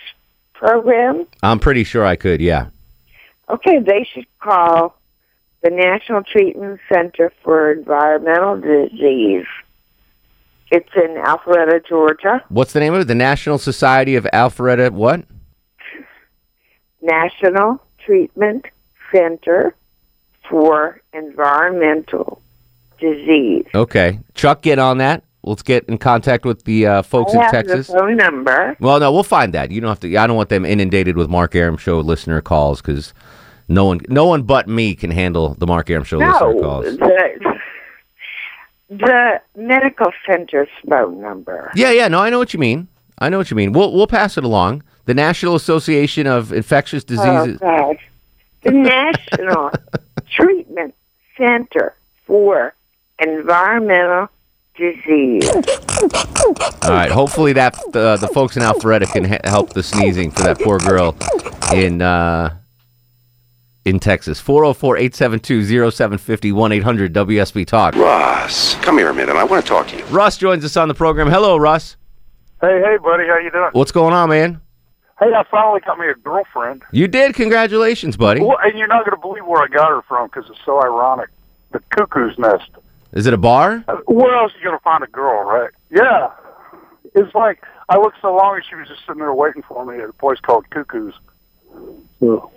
program? 0.54 1.26
I'm 1.42 1.60
pretty 1.60 1.84
sure 1.84 2.06
I 2.06 2.16
could. 2.16 2.42
Yeah. 2.42 2.68
Okay, 3.50 3.80
they 3.80 4.08
should 4.12 4.28
call 4.40 4.98
the 5.62 5.70
National 5.70 6.24
Treatment 6.24 6.80
Center 6.92 7.32
for 7.44 7.72
Environmental 7.72 8.60
Disease. 8.60 9.46
It's 10.74 10.90
in 10.96 11.22
Alpharetta, 11.24 11.86
Georgia. 11.88 12.44
What's 12.50 12.74
the 12.74 12.80
name 12.80 12.96
of 12.96 13.02
it? 13.02 13.08
The 13.08 13.14
National 13.14 13.60
Society 13.60 14.16
of 14.16 14.24
Alpharetta. 14.34 14.90
What? 14.90 15.24
National 17.00 17.80
Treatment 18.04 18.66
Center 19.14 19.76
for 20.50 21.00
environmental 21.14 22.42
disease. 23.00 23.66
Okay, 23.76 24.20
Chuck, 24.34 24.64
get 24.64 24.80
on 24.80 24.98
that. 24.98 25.24
Let's 25.44 25.62
get 25.62 25.86
in 25.86 26.00
contact 26.00 26.44
with 26.44 26.64
the 26.64 26.88
uh, 26.88 27.02
folks 27.04 27.34
I 27.34 27.36
in 27.36 27.42
have 27.44 27.52
Texas. 27.52 27.88
the 27.88 28.00
phone 28.00 28.18
number. 28.18 28.76
Well, 28.80 29.00
no, 29.00 29.12
we'll 29.12 29.22
find 29.22 29.54
that. 29.54 29.70
You 29.70 29.80
don't 29.80 29.90
have 29.90 30.00
to. 30.00 30.18
I 30.18 30.26
don't 30.26 30.38
want 30.38 30.50
them 30.50 30.66
inundated 30.66 31.18
with 31.18 31.30
Mark 31.30 31.54
Arum 31.54 31.78
Show 31.78 32.00
listener 32.00 32.42
calls 32.42 32.82
because 32.82 33.14
no 33.68 33.86
one, 33.86 34.00
no 34.10 34.26
one 34.26 34.42
but 34.42 34.68
me 34.68 34.96
can 34.96 35.12
handle 35.12 35.54
the 35.54 35.68
Mark 35.68 35.92
Arum 35.92 36.04
Show 36.04 36.18
listener 36.18 36.60
calls. 36.62 36.86
the, 36.98 37.53
the 38.90 39.42
medical 39.56 40.12
center's 40.28 40.70
phone 40.90 41.22
number. 41.22 41.72
Yeah, 41.76 41.92
yeah. 41.92 42.08
No, 42.08 42.20
I 42.20 42.30
know 42.30 42.40
what 42.40 42.54
you 42.54 42.60
mean. 42.60 42.88
I 43.20 43.30
know 43.30 43.38
what 43.38 43.50
you 43.52 43.56
mean. 43.58 43.72
We'll 43.74 43.94
we'll 43.94 44.08
pass 44.08 44.38
it 44.38 44.44
along. 44.44 44.84
The 45.06 45.14
National 45.14 45.56
Association 45.56 46.28
of 46.28 46.54
Infectious 46.54 47.04
Diseases. 47.04 47.60
Oh, 47.62 47.78
God. 47.78 47.98
The 48.64 48.72
National 48.72 49.72
Treatment 50.32 50.96
Center 51.38 51.96
for 52.26 52.74
Environmental 53.20 54.30
Disease. 54.76 55.50
All 56.84 56.90
right. 56.90 57.12
Hopefully 57.12 57.54
that 57.54 57.78
uh, 57.96 58.18
the 58.18 58.30
folks 58.34 58.56
in 58.58 58.64
Alpharetta 58.64 59.12
can 59.12 59.26
ha- 59.26 59.40
help 59.44 59.74
the 59.74 59.84
sneezing 59.84 60.32
for 60.32 60.44
that 60.44 60.60
poor 60.60 60.80
girl 60.80 61.16
in 61.74 62.02
uh, 62.02 62.56
in 63.86 64.00
Texas. 64.00 64.42
404-872-0750 64.42 66.54
1-800 66.54 67.10
WSB 67.10 67.66
Talk. 67.66 67.96
Russ, 67.96 68.76
come 68.76 68.98
here 68.98 69.10
a 69.10 69.14
minute. 69.14 69.36
I 69.36 69.44
want 69.44 69.64
to 69.64 69.70
talk 69.70 69.88
to 69.90 69.98
you. 69.98 70.06
Russ 70.06 70.38
joins 70.38 70.64
us 70.66 70.78
on 70.78 70.88
the 70.88 70.94
program. 70.94 71.30
Hello, 71.30 71.58
Russ. 71.58 71.98
Hey, 72.62 72.82
hey, 72.84 72.98
buddy, 72.98 73.26
how 73.28 73.38
you 73.40 73.52
doing? 73.52 73.70
What's 73.74 73.92
going 73.92 74.14
on, 74.14 74.30
man? 74.30 74.62
Hey, 75.20 75.34
I 75.34 75.44
finally 75.52 75.82
got 75.82 76.00
me 76.00 76.08
a 76.08 76.16
girlfriend. 76.16 76.84
You 76.92 77.08
did. 77.08 77.36
Congratulations, 77.36 78.18
buddy. 78.18 78.42
Well, 78.42 78.58
and 78.64 78.78
you're 78.78 78.88
not 78.88 79.06
going 79.06 79.16
to 79.16 79.22
believe 79.22 79.46
where 79.46 79.62
I 79.62 79.68
got 79.68 79.90
her 79.90 80.02
from 80.04 80.28
because 80.28 80.50
it's 80.50 80.60
so 80.66 80.82
ironic. 80.82 81.30
The 81.72 81.80
cuckoo's 81.90 82.38
nest. 82.38 82.70
Is 83.14 83.28
it 83.28 83.34
a 83.34 83.38
bar? 83.38 83.84
Uh, 83.88 83.98
Where 84.08 84.36
else 84.36 84.54
are 84.54 84.58
you 84.58 84.64
going 84.64 84.78
to 84.78 84.84
find 84.84 85.04
a 85.04 85.08
girl, 85.08 85.44
right? 85.44 85.70
Yeah. 85.92 86.32
It's 87.16 87.34
like 87.36 87.62
I 87.90 87.98
looked 87.98 88.18
so 88.22 88.36
long 88.36 88.56
and 88.56 88.64
she 88.68 88.76
was 88.76 88.88
just 88.88 89.02
sitting 89.06 89.20
there 89.20 89.34
waiting 89.34 89.62
for 89.62 89.86
me 89.86 90.02
at 90.02 90.10
a 90.10 90.14
place 90.14 90.40
called 90.40 90.68
Cuckoo's. 90.72 91.14
So, 92.20 92.52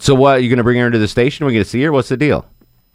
So 0.00 0.14
what? 0.14 0.38
Are 0.38 0.40
you 0.40 0.48
going 0.48 0.58
to 0.58 0.64
bring 0.64 0.78
her 0.78 0.86
into 0.86 0.98
the 0.98 1.08
station? 1.08 1.46
We're 1.46 1.52
going 1.52 1.64
to 1.64 1.68
see 1.68 1.82
her. 1.82 1.92
What's 1.92 2.08
the 2.08 2.16
deal? 2.16 2.46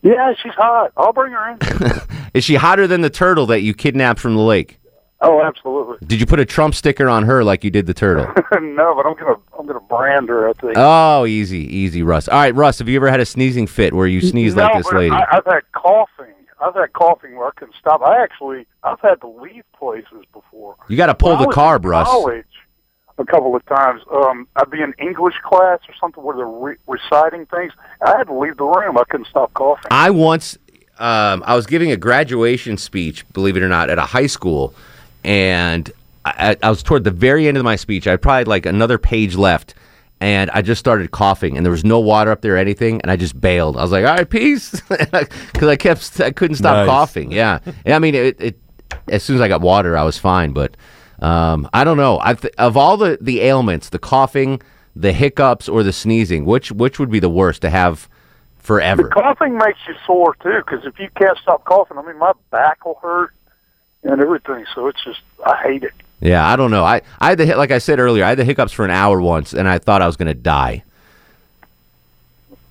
yeah, 0.02 0.34
she's 0.42 0.54
hot. 0.54 0.92
I'll 0.98 1.14
bring 1.14 1.34
her 1.34 1.52
in. 1.52 2.02
Is 2.34 2.44
she 2.44 2.56
hotter 2.56 2.88
than 2.88 3.02
the 3.02 3.10
turtle 3.10 3.46
that 3.48 3.62
you 3.62 3.74
kidnapped 3.74 4.20
from 4.20 4.36
the 4.36 4.42
lake? 4.42 4.80
oh, 5.22 5.42
absolutely. 5.42 5.98
Did 6.06 6.20
you 6.20 6.26
put 6.26 6.40
a 6.40 6.46
Trump 6.46 6.76
sticker 6.76 7.10
on 7.10 7.24
her 7.24 7.44
like 7.44 7.64
you 7.64 7.72
did 7.72 7.88
the 7.88 7.94
turtle? 7.94 8.26
no, 8.62 8.94
but 8.96 9.06
I'm 9.08 9.16
gonna 9.16 9.36
I'm 9.58 9.66
gonna 9.66 9.80
brand 9.80 10.30
her. 10.30 10.50
I 10.50 10.54
think. 10.54 10.74
oh, 10.76 11.26
easy, 11.26 11.60
easy, 11.60 12.04
Russ. 12.04 12.28
All 12.28 12.38
right, 12.38 12.54
Russ. 12.54 12.80
Have 12.80 12.90
you 12.90 12.96
ever 12.98 13.10
had 13.10 13.20
a 13.20 13.26
sneezing 13.26 13.66
fit 13.66 13.94
where 13.94 14.08
you 14.08 14.22
sneeze 14.22 14.56
no, 14.56 14.64
like 14.64 14.78
this 14.78 14.92
lady? 14.92 15.12
I, 15.12 15.26
I've 15.32 15.46
had 15.46 15.62
coughing. 15.72 16.34
I've 16.62 16.76
had 16.76 16.94
coughing 16.94 17.36
where 17.36 17.48
I 17.48 17.52
couldn't 17.56 17.76
stop. 17.80 18.02
I 18.02 18.22
actually 18.22 18.68
I've 18.84 19.00
had 19.00 19.22
to 19.22 19.28
leave 19.28 19.64
places 19.78 20.26
before. 20.34 20.76
You 20.88 20.98
got 20.98 21.08
to 21.08 21.16
pull 21.16 21.38
When 21.38 21.50
the 21.50 21.56
carb, 21.56 21.86
Russ. 21.86 22.08
College, 22.08 22.46
a 23.18 23.26
couple 23.26 23.56
of 23.56 23.66
times. 23.66 24.02
Um, 24.12 24.48
I'd 24.56 24.70
be 24.70 24.82
in 24.82 24.94
English 25.00 25.36
class 25.44 25.80
or 25.88 25.94
something 26.00 26.24
where 26.24 26.36
they're 26.36 26.46
re- 26.46 26.76
reciting 26.88 27.46
things. 27.46 27.72
I 28.06 28.18
had 28.18 28.26
to 28.28 28.34
leave 28.38 28.58
the 28.58 28.66
room. 28.66 28.98
I 28.98 29.04
couldn't 29.10 29.28
stop 29.28 29.54
coughing. 29.54 29.88
I 29.92 30.10
once, 30.10 30.58
um, 31.00 31.44
I 31.46 31.56
was 31.56 31.66
giving 31.66 31.92
a 31.92 31.98
graduation 31.98 32.78
speech, 32.78 33.26
believe 33.34 33.56
it 33.58 33.64
or 33.64 33.70
not, 33.70 33.90
at 33.90 33.98
a 33.98 34.02
high 34.06 34.28
school, 34.28 34.74
and 35.24 35.92
I, 36.26 36.58
I 36.62 36.70
was 36.70 36.84
toward 36.84 37.04
the 37.04 37.12
very 37.12 37.48
end 37.48 37.58
of 37.58 37.64
my 37.64 37.76
speech. 37.76 38.08
I 38.08 38.16
probably 38.18 38.40
had 38.40 38.46
probably 38.46 38.50
like 38.52 38.66
another 38.66 38.98
page 38.98 39.36
left, 39.36 39.76
and 40.20 40.50
I 40.52 40.62
just 40.62 40.80
started 40.80 41.12
coughing, 41.12 41.56
and 41.58 41.66
there 41.66 41.72
was 41.72 41.84
no 41.86 42.00
water 42.00 42.32
up 42.32 42.42
there 42.42 42.56
or 42.56 42.58
anything, 42.58 43.02
and 43.02 43.12
I 43.12 43.16
just 43.16 43.40
bailed. 43.40 43.78
I 43.78 43.82
was 43.82 43.92
like, 43.92 44.06
"All 44.06 44.16
right, 44.16 44.30
peace," 44.30 44.80
because 44.90 45.68
I 45.70 45.76
kept, 45.76 46.20
I 46.20 46.32
couldn't 46.32 46.58
stop 46.58 46.76
Nice. 46.76 46.88
coughing. 46.88 47.32
Yeah, 47.32 47.60
yeah. 47.86 47.96
I 47.96 48.00
mean, 48.00 48.16
it, 48.16 48.42
it. 48.42 48.60
As 49.08 49.24
soon 49.24 49.36
as 49.36 49.42
I 49.42 49.48
got 49.48 49.62
water, 49.62 49.98
I 49.98 50.04
was 50.04 50.18
fine, 50.18 50.52
but 50.52 50.76
um, 51.22 51.70
I 51.74 51.84
don't 51.84 51.98
know. 51.98 52.20
I 52.22 52.34
th- 52.34 52.54
of 52.58 52.78
all 52.78 52.98
the 52.98 53.18
the 53.22 53.42
ailments, 53.42 53.90
the 53.90 54.00
coughing, 54.00 54.62
the 54.96 55.14
hiccups, 55.14 55.70
or 55.70 55.84
the 55.84 55.94
sneezing, 55.94 56.46
which 56.46 56.72
which 56.72 57.00
would 57.00 57.10
be 57.10 57.20
the 57.20 57.30
worst 57.30 57.62
to 57.62 57.70
have 57.70 58.10
forever? 58.58 59.10
Coughing 59.10 59.58
makes 59.58 59.80
you 59.88 59.94
sore 60.06 60.36
too, 60.42 60.62
because 60.66 60.86
if 60.86 61.00
you 61.00 61.10
can't 61.18 61.38
stop 61.38 61.64
coughing, 61.66 61.98
I 61.98 62.02
mean, 62.02 62.18
my 62.18 62.34
back 62.52 62.86
will 62.86 63.00
hurt 63.02 63.34
and 64.04 64.20
everything. 64.22 64.66
So 64.74 64.88
it's 64.88 65.04
just 65.04 65.22
I 65.46 65.56
hate 65.64 65.84
it. 65.84 65.94
Yeah, 66.22 66.46
I 66.46 66.56
don't 66.56 66.72
know. 66.72 66.84
I, 66.84 67.02
I 67.20 67.30
had 67.30 67.38
the 67.38 67.46
hit 67.46 67.58
like 67.58 67.72
I 67.72 67.78
said 67.78 68.00
earlier. 68.00 68.24
I 68.24 68.30
had 68.30 68.38
the 68.38 68.46
hiccups 68.46 68.72
for 68.72 68.86
an 68.86 68.92
hour 68.92 69.22
once, 69.22 69.54
and 69.54 69.68
I 69.68 69.80
thought 69.80 70.02
I 70.02 70.08
was 70.08 70.18
going 70.18 70.28
to 70.28 70.34
die. 70.34 70.84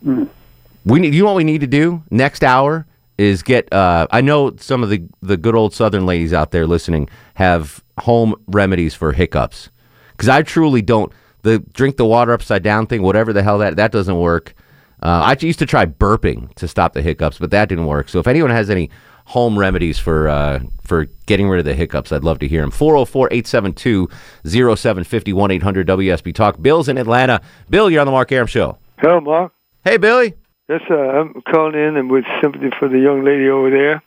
We 0.03 1.01
need. 1.01 1.15
You 1.15 1.23
know 1.23 1.27
what 1.27 1.37
we 1.37 1.45
need 1.45 1.61
to 1.61 1.67
do 1.67 2.03
next 2.11 2.43
hour 2.43 2.87
is 3.17 3.43
get. 3.43 3.73
Uh, 3.73 4.07
I 4.11 4.21
know 4.21 4.57
some 4.57 4.83
of 4.83 4.91
the 4.91 5.03
the 5.23 5.37
good 5.37 5.55
old 5.55 5.73
Southern 5.73 6.07
ladies 6.07 6.33
out 6.33 6.51
there 6.51 6.67
listening 6.67 7.09
have 7.35 7.84
home 8.01 8.35
remedies 8.47 8.95
for 8.95 9.13
hiccups 9.13 9.71
because 10.13 10.29
I 10.29 10.43
truly 10.43 10.83
don't. 10.83 11.13
The 11.43 11.59
drink 11.59 11.97
the 11.97 12.07
water 12.07 12.33
upside 12.33 12.63
down 12.63 12.87
thing, 12.87 13.03
whatever 13.03 13.33
the 13.33 13.43
hell 13.43 13.59
that 13.59 13.77
that 13.77 13.93
doesn't 13.93 14.19
work. 14.19 14.55
Uh, 15.03 15.23
I 15.27 15.37
used 15.41 15.59
to 15.59 15.67
try 15.67 15.85
burping 15.85 16.55
to 16.55 16.67
stop 16.67 16.95
the 16.95 17.03
hiccups, 17.03 17.39
but 17.39 17.51
that 17.51 17.69
didn't 17.69 17.87
work. 17.87 18.09
So 18.09 18.19
if 18.21 18.27
anyone 18.27 18.51
has 18.51 18.71
any 18.71 18.89
home 19.27 19.59
remedies 19.59 19.99
for 19.99 20.29
uh, 20.29 20.61
for 20.83 21.07
getting 21.27 21.49
rid 21.49 21.59
of 21.59 21.65
the 21.67 21.75
hiccups, 21.75 22.13
I'd 22.13 22.25
love 22.25 22.39
to 22.39 22.49
hear 22.49 22.63
them. 22.63 22.71
404-872-0750 22.71 24.09
1-800 24.45 25.85
WSB 25.87 26.35
Talk. 26.35 26.63
Bill's 26.63 26.89
in 26.89 26.97
Atlanta. 26.97 27.41
Bill, 27.69 27.91
you're 27.91 28.01
on 28.01 28.07
the 28.07 28.13
Mark 28.13 28.33
Arum 28.33 28.47
Show. 28.47 28.79
Hello, 28.99 29.21
Mark. 29.21 29.53
Hey, 29.85 29.99
Billy. 29.99 30.35
Yes, 30.69 30.81
sir. 30.89 31.21
I'm 31.21 31.43
calling 31.53 31.75
in 31.75 31.97
and 31.97 32.11
with 32.11 32.25
sympathy 32.43 32.71
for 32.79 32.89
the 32.89 32.99
young 32.99 33.23
lady 33.25 33.49
over 33.49 33.71
there. 33.71 34.03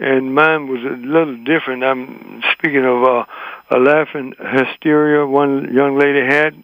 And 0.00 0.34
mine 0.34 0.66
was 0.66 0.80
a 0.82 0.96
little 0.96 1.36
different. 1.44 1.84
I'm 1.84 2.42
speaking 2.52 2.86
of 2.86 3.04
uh, 3.04 3.24
a 3.70 3.78
laughing 3.78 4.32
hysteria 4.40 5.26
one 5.26 5.72
young 5.74 5.98
lady 5.98 6.20
had, 6.24 6.54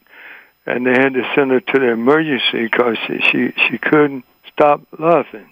and 0.65 0.87
they 0.87 0.93
had 0.93 1.13
to 1.13 1.23
send 1.35 1.51
her 1.51 1.61
to 1.61 1.79
the 1.79 1.91
emergency 1.91 2.63
because 2.65 2.97
she, 3.07 3.19
she 3.31 3.53
she 3.69 3.77
couldn't 3.79 4.25
stop 4.51 4.81
laughing. 4.99 5.51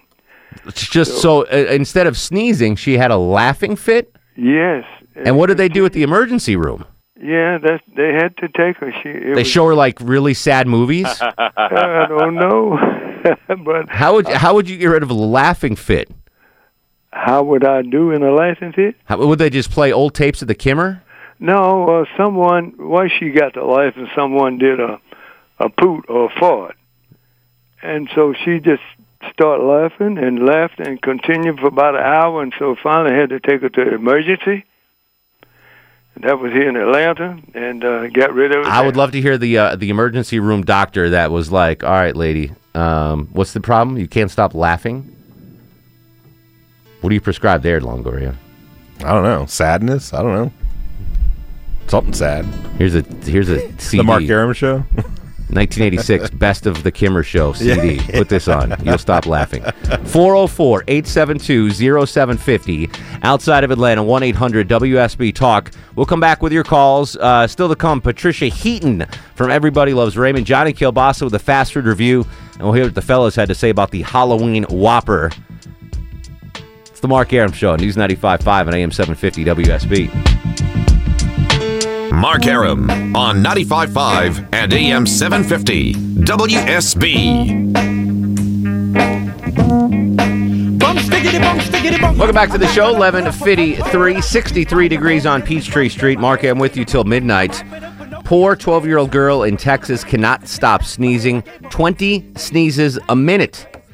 It's 0.65 0.87
just 0.89 1.21
so, 1.21 1.43
uh, 1.43 1.67
instead 1.69 2.07
of 2.07 2.17
sneezing, 2.17 2.75
she 2.75 2.97
had 2.97 3.11
a 3.11 3.17
laughing 3.17 3.75
fit. 3.75 4.15
Yes. 4.35 4.83
And 5.15 5.37
what 5.37 5.47
did 5.47 5.57
they 5.57 5.69
do 5.69 5.85
at 5.85 5.93
the 5.93 6.01
emergency 6.01 6.55
room? 6.55 6.85
Yeah, 7.21 7.57
that 7.59 7.81
they 7.95 8.13
had 8.13 8.35
to 8.37 8.47
take 8.47 8.77
her. 8.77 8.91
She 9.03 9.11
They 9.11 9.33
was, 9.33 9.47
show 9.47 9.67
her 9.67 9.75
like 9.75 9.99
really 10.01 10.33
sad 10.33 10.67
movies. 10.67 11.05
I 11.37 12.05
don't 12.09 12.35
know, 12.35 12.77
but 13.63 13.89
How 13.89 14.15
would 14.15 14.27
how 14.27 14.55
would 14.55 14.69
you 14.69 14.77
get 14.77 14.87
rid 14.87 15.03
of 15.03 15.09
a 15.11 15.13
laughing 15.13 15.75
fit? 15.75 16.09
How 17.15 17.41
would 17.43 17.63
I 17.63 17.81
do 17.81 18.11
in 18.11 18.23
a 18.23 18.55
fit? 18.73 18.95
How, 19.05 19.17
would 19.25 19.39
they 19.39 19.49
just 19.49 19.71
play 19.71 19.93
old 19.93 20.13
tapes 20.13 20.41
of 20.41 20.49
the 20.49 20.53
Kimmer? 20.53 21.01
No, 21.39 22.01
uh, 22.01 22.05
someone. 22.17 22.73
Why 22.77 23.07
she 23.07 23.29
got 23.29 23.55
life, 23.55 23.93
and 23.95 24.09
someone 24.13 24.57
did 24.57 24.81
a 24.81 24.99
a 25.57 25.69
poot 25.69 26.05
or 26.09 26.25
a 26.25 26.39
fart, 26.39 26.75
and 27.81 28.09
so 28.13 28.33
she 28.33 28.59
just 28.59 28.83
started 29.31 29.63
laughing 29.63 30.17
and 30.17 30.45
laughed 30.45 30.79
and 30.79 31.01
continued 31.01 31.59
for 31.59 31.67
about 31.67 31.95
an 31.95 32.03
hour, 32.03 32.43
and 32.43 32.53
so 32.59 32.75
finally 32.83 33.15
had 33.15 33.29
to 33.29 33.39
take 33.39 33.61
her 33.61 33.69
to 33.69 33.85
the 33.85 33.95
emergency. 33.95 34.65
That 36.17 36.39
was 36.39 36.51
here 36.51 36.67
in 36.67 36.75
Atlanta, 36.75 37.39
and 37.53 37.83
uh, 37.83 38.07
got 38.07 38.33
rid 38.33 38.51
of 38.51 38.65
it. 38.65 38.67
I 38.67 38.85
would 38.85 38.97
love 38.97 39.13
to 39.13 39.21
hear 39.21 39.37
the 39.37 39.57
uh, 39.57 39.75
the 39.77 39.89
emergency 39.89 40.39
room 40.39 40.63
doctor 40.63 41.11
that 41.11 41.31
was 41.31 41.49
like, 41.49 41.83
"All 41.85 41.91
right, 41.91 42.15
lady, 42.15 42.51
um, 42.73 43.29
what's 43.31 43.53
the 43.53 43.61
problem? 43.61 43.97
You 43.97 44.07
can't 44.09 44.29
stop 44.29 44.53
laughing." 44.53 45.15
What 47.01 47.09
do 47.09 47.15
you 47.15 47.21
prescribe 47.21 47.61
there, 47.61 47.79
Longoria? 47.81 48.35
I 48.99 49.13
don't 49.13 49.23
know. 49.23 49.45
Sadness? 49.45 50.13
I 50.13 50.21
don't 50.21 50.33
know. 50.33 50.51
Something 51.87 52.13
sad. 52.13 52.45
Here's 52.77 52.95
a 52.95 53.01
here's 53.23 53.49
a 53.49 53.59
CD. 53.79 53.97
The 53.97 54.03
Mark 54.03 54.23
Arum 54.23 54.53
Show. 54.53 54.83
1986 55.49 56.31
Best 56.31 56.65
of 56.65 56.81
the 56.81 56.91
Kimmer 56.91 57.21
Show 57.21 57.53
CD. 57.53 57.95
Yeah. 57.95 58.17
Put 58.17 58.29
this 58.29 58.47
on. 58.47 58.73
You'll 58.83 58.97
stop 58.97 59.27
laughing. 59.27 59.61
404 60.05 60.83
872 60.87 61.69
0750. 61.69 62.89
Outside 63.21 63.63
of 63.63 63.69
Atlanta, 63.69 64.01
1 64.03 64.23
800 64.23 64.67
WSB 64.67 65.35
Talk. 65.35 65.71
We'll 65.95 66.07
come 66.07 66.19
back 66.19 66.41
with 66.41 66.51
your 66.51 66.63
calls. 66.63 67.15
Uh, 67.15 67.45
still 67.45 67.69
to 67.69 67.75
come, 67.75 68.01
Patricia 68.01 68.47
Heaton 68.47 69.05
from 69.35 69.51
Everybody 69.51 69.93
Loves 69.93 70.17
Raymond. 70.17 70.47
Johnny 70.47 70.73
Kilbasa 70.73 71.21
with 71.21 71.35
a 71.35 71.39
fast 71.39 71.73
food 71.73 71.85
review. 71.85 72.25
And 72.53 72.63
we'll 72.63 72.73
hear 72.73 72.85
what 72.85 72.95
the 72.95 73.01
fellas 73.03 73.35
had 73.35 73.47
to 73.49 73.55
say 73.55 73.69
about 73.69 73.91
the 73.91 74.01
Halloween 74.01 74.63
Whopper. 74.63 75.31
It's 77.05 77.09
the 77.09 77.13
Mark 77.13 77.33
Arum 77.33 77.51
Show, 77.51 77.75
News 77.75 77.97
95.5 77.97 78.65
and 78.65 78.73
AM 78.73 78.91
750 78.91 79.45
WSB. 79.45 80.09
Mark 82.11 82.47
Arum 82.47 82.89
on 83.15 83.43
95.5 83.43 84.49
and 84.51 84.73
AM 84.73 85.05
750 85.05 85.93
WSB. 85.93 87.75
Welcome 92.17 92.33
back 92.33 92.49
to 92.49 92.57
the 92.57 92.65
show. 92.69 92.91
1153, 92.93 94.19
63 94.19 94.87
degrees 94.87 95.27
on 95.27 95.43
Peachtree 95.43 95.89
Street. 95.89 96.17
Mark, 96.17 96.43
I'm 96.43 96.57
with 96.57 96.75
you 96.75 96.85
till 96.85 97.03
midnight. 97.03 97.63
poor 98.23 98.55
12 98.55 98.87
year 98.87 98.97
old 98.97 99.11
girl 99.11 99.43
in 99.43 99.57
Texas 99.57 100.03
cannot 100.03 100.47
stop 100.47 100.83
sneezing. 100.83 101.43
20 101.69 102.31
sneezes 102.35 102.97
a 103.09 103.15
minute. 103.15 103.84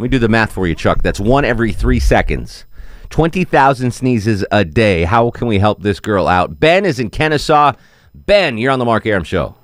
Let 0.00 0.04
me 0.04 0.08
do 0.08 0.18
the 0.18 0.30
math 0.30 0.52
for 0.52 0.66
you, 0.66 0.74
Chuck. 0.74 1.02
That's 1.02 1.20
one 1.20 1.44
every 1.44 1.72
three 1.72 2.00
seconds. 2.00 2.64
20,000 3.10 3.90
sneezes 3.90 4.46
a 4.50 4.64
day. 4.64 5.04
How 5.04 5.30
can 5.30 5.46
we 5.46 5.58
help 5.58 5.82
this 5.82 6.00
girl 6.00 6.26
out? 6.26 6.58
Ben 6.58 6.86
is 6.86 6.98
in 6.98 7.10
Kennesaw. 7.10 7.74
Ben, 8.14 8.56
you're 8.56 8.72
on 8.72 8.78
the 8.78 8.86
Mark 8.86 9.04
Arum 9.04 9.24
Show. 9.24 9.56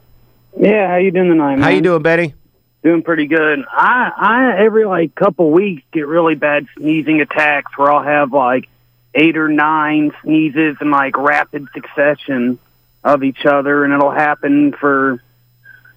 Yeah, 0.61 0.89
how 0.89 0.97
you 0.97 1.11
doing 1.11 1.31
tonight? 1.31 1.59
How 1.59 1.71
you 1.71 1.81
doing, 1.81 2.03
Benny? 2.03 2.35
Doing 2.83 3.03
pretty 3.03 3.27
good. 3.29 3.65
I 3.73 4.13
I 4.15 4.63
every 4.63 4.85
like 4.85 5.15
couple 5.15 5.51
weeks 5.53 5.83
get 5.91 6.07
really 6.07 6.35
bad 6.35 6.67
sneezing 6.77 7.23
attacks 7.23 7.73
where 7.79 7.91
I'll 7.91 8.03
have 8.03 8.31
like 8.35 8.69
eight 9.15 9.39
or 9.39 9.49
nine 9.49 10.13
sneezes 10.23 10.77
in 10.83 10.91
like 10.91 11.17
rapid 11.17 11.67
succession 11.73 12.59
of 13.03 13.25
each 13.25 13.47
other, 13.47 13.85
and 13.85 13.95
it'll 13.95 14.11
happen 14.11 14.75
for 14.75 15.23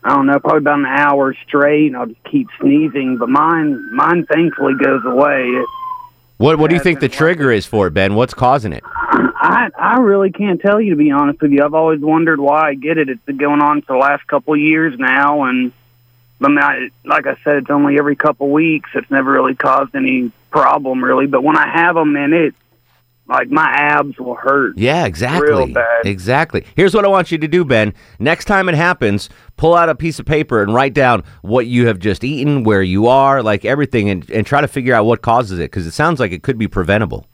I 0.03 0.15
don't 0.15 0.27
know, 0.27 0.39
probably 0.39 0.59
about 0.59 0.79
an 0.79 0.85
hour 0.85 1.35
straight, 1.45 1.88
and 1.88 1.97
I'll 1.97 2.05
just 2.07 2.23
keep 2.23 2.47
sneezing. 2.59 3.17
But 3.17 3.29
mine 3.29 3.93
mine 3.93 4.25
thankfully 4.25 4.73
goes 4.75 5.03
away. 5.05 5.43
It, 5.47 5.65
What 6.38 6.57
What 6.57 6.69
do 6.69 6.75
you 6.75 6.81
think 6.81 6.99
the 6.99 7.09
trigger 7.09 7.51
is 7.51 7.65
for 7.65 7.88
it, 7.88 7.91
Ben? 7.91 8.15
What's 8.15 8.33
causing 8.33 8.73
it? 8.73 8.83
I 8.85 9.69
I 9.77 9.99
really 9.99 10.31
can't 10.31 10.62
tell 10.62 10.79
you 10.79 10.91
to 10.91 10.95
be 10.95 11.12
honest 11.12 11.41
with 11.41 11.51
you. 11.51 11.63
I've 11.63 11.73
always 11.73 11.99
wondered 11.99 12.39
why 12.39 12.69
I 12.69 12.73
get 12.75 12.97
it. 12.97 13.09
It's 13.09 13.23
been 13.25 13.38
going 13.38 13.62
on 13.62 13.81
for 13.81 13.93
the 13.93 13.99
last 13.99 14.25
couple 14.27 14.53
of 14.53 14.59
years 14.59 14.97
now, 14.97 15.43
and 15.43 15.71
I 16.41 16.47
mean, 16.47 16.59
I, 16.59 16.89
like 17.03 17.27
I 17.27 17.35
said, 17.43 17.57
it's 17.57 17.69
only 17.69 17.97
every 17.97 18.15
couple 18.15 18.47
of 18.47 18.53
weeks. 18.53 18.89
It's 18.95 19.12
never 19.12 19.31
really 19.31 19.55
caused 19.55 19.95
any 19.95 20.31
problem 20.51 21.03
really. 21.03 21.27
But 21.27 21.43
when 21.43 21.57
I 21.57 21.67
have 21.67 21.95
them 21.95 22.15
in 22.15 22.33
it, 22.33 22.55
like 23.29 23.49
my 23.49 23.69
abs 23.71 24.17
will 24.17 24.35
hurt. 24.35 24.77
Yeah, 24.77 25.05
exactly. 25.05 25.47
Real 25.49 25.67
bad. 25.67 26.05
Exactly. 26.05 26.65
Here's 26.75 26.95
what 26.95 27.05
I 27.05 27.07
want 27.07 27.31
you 27.31 27.37
to 27.37 27.47
do, 27.47 27.63
Ben. 27.63 27.93
Next 28.17 28.45
time 28.45 28.67
it 28.67 28.75
happens, 28.75 29.29
pull 29.55 29.75
out 29.75 29.87
a 29.87 29.95
piece 29.95 30.19
of 30.19 30.25
paper 30.25 30.63
and 30.63 30.73
write 30.73 30.95
down 30.95 31.23
what 31.41 31.67
you 31.67 31.85
have 31.87 31.99
just 31.99 32.23
eaten, 32.23 32.63
where 32.63 32.81
you 32.81 33.07
are, 33.07 33.43
like 33.43 33.65
everything, 33.65 34.09
and, 34.09 34.29
and 34.31 34.47
try 34.47 34.61
to 34.61 34.67
figure 34.67 34.95
out 34.95 35.05
what 35.05 35.21
causes 35.21 35.59
it 35.59 35.71
because 35.71 35.85
it 35.85 35.91
sounds 35.91 36.19
like 36.19 36.31
it 36.31 36.41
could 36.41 36.57
be 36.57 36.67
preventable. 36.67 37.27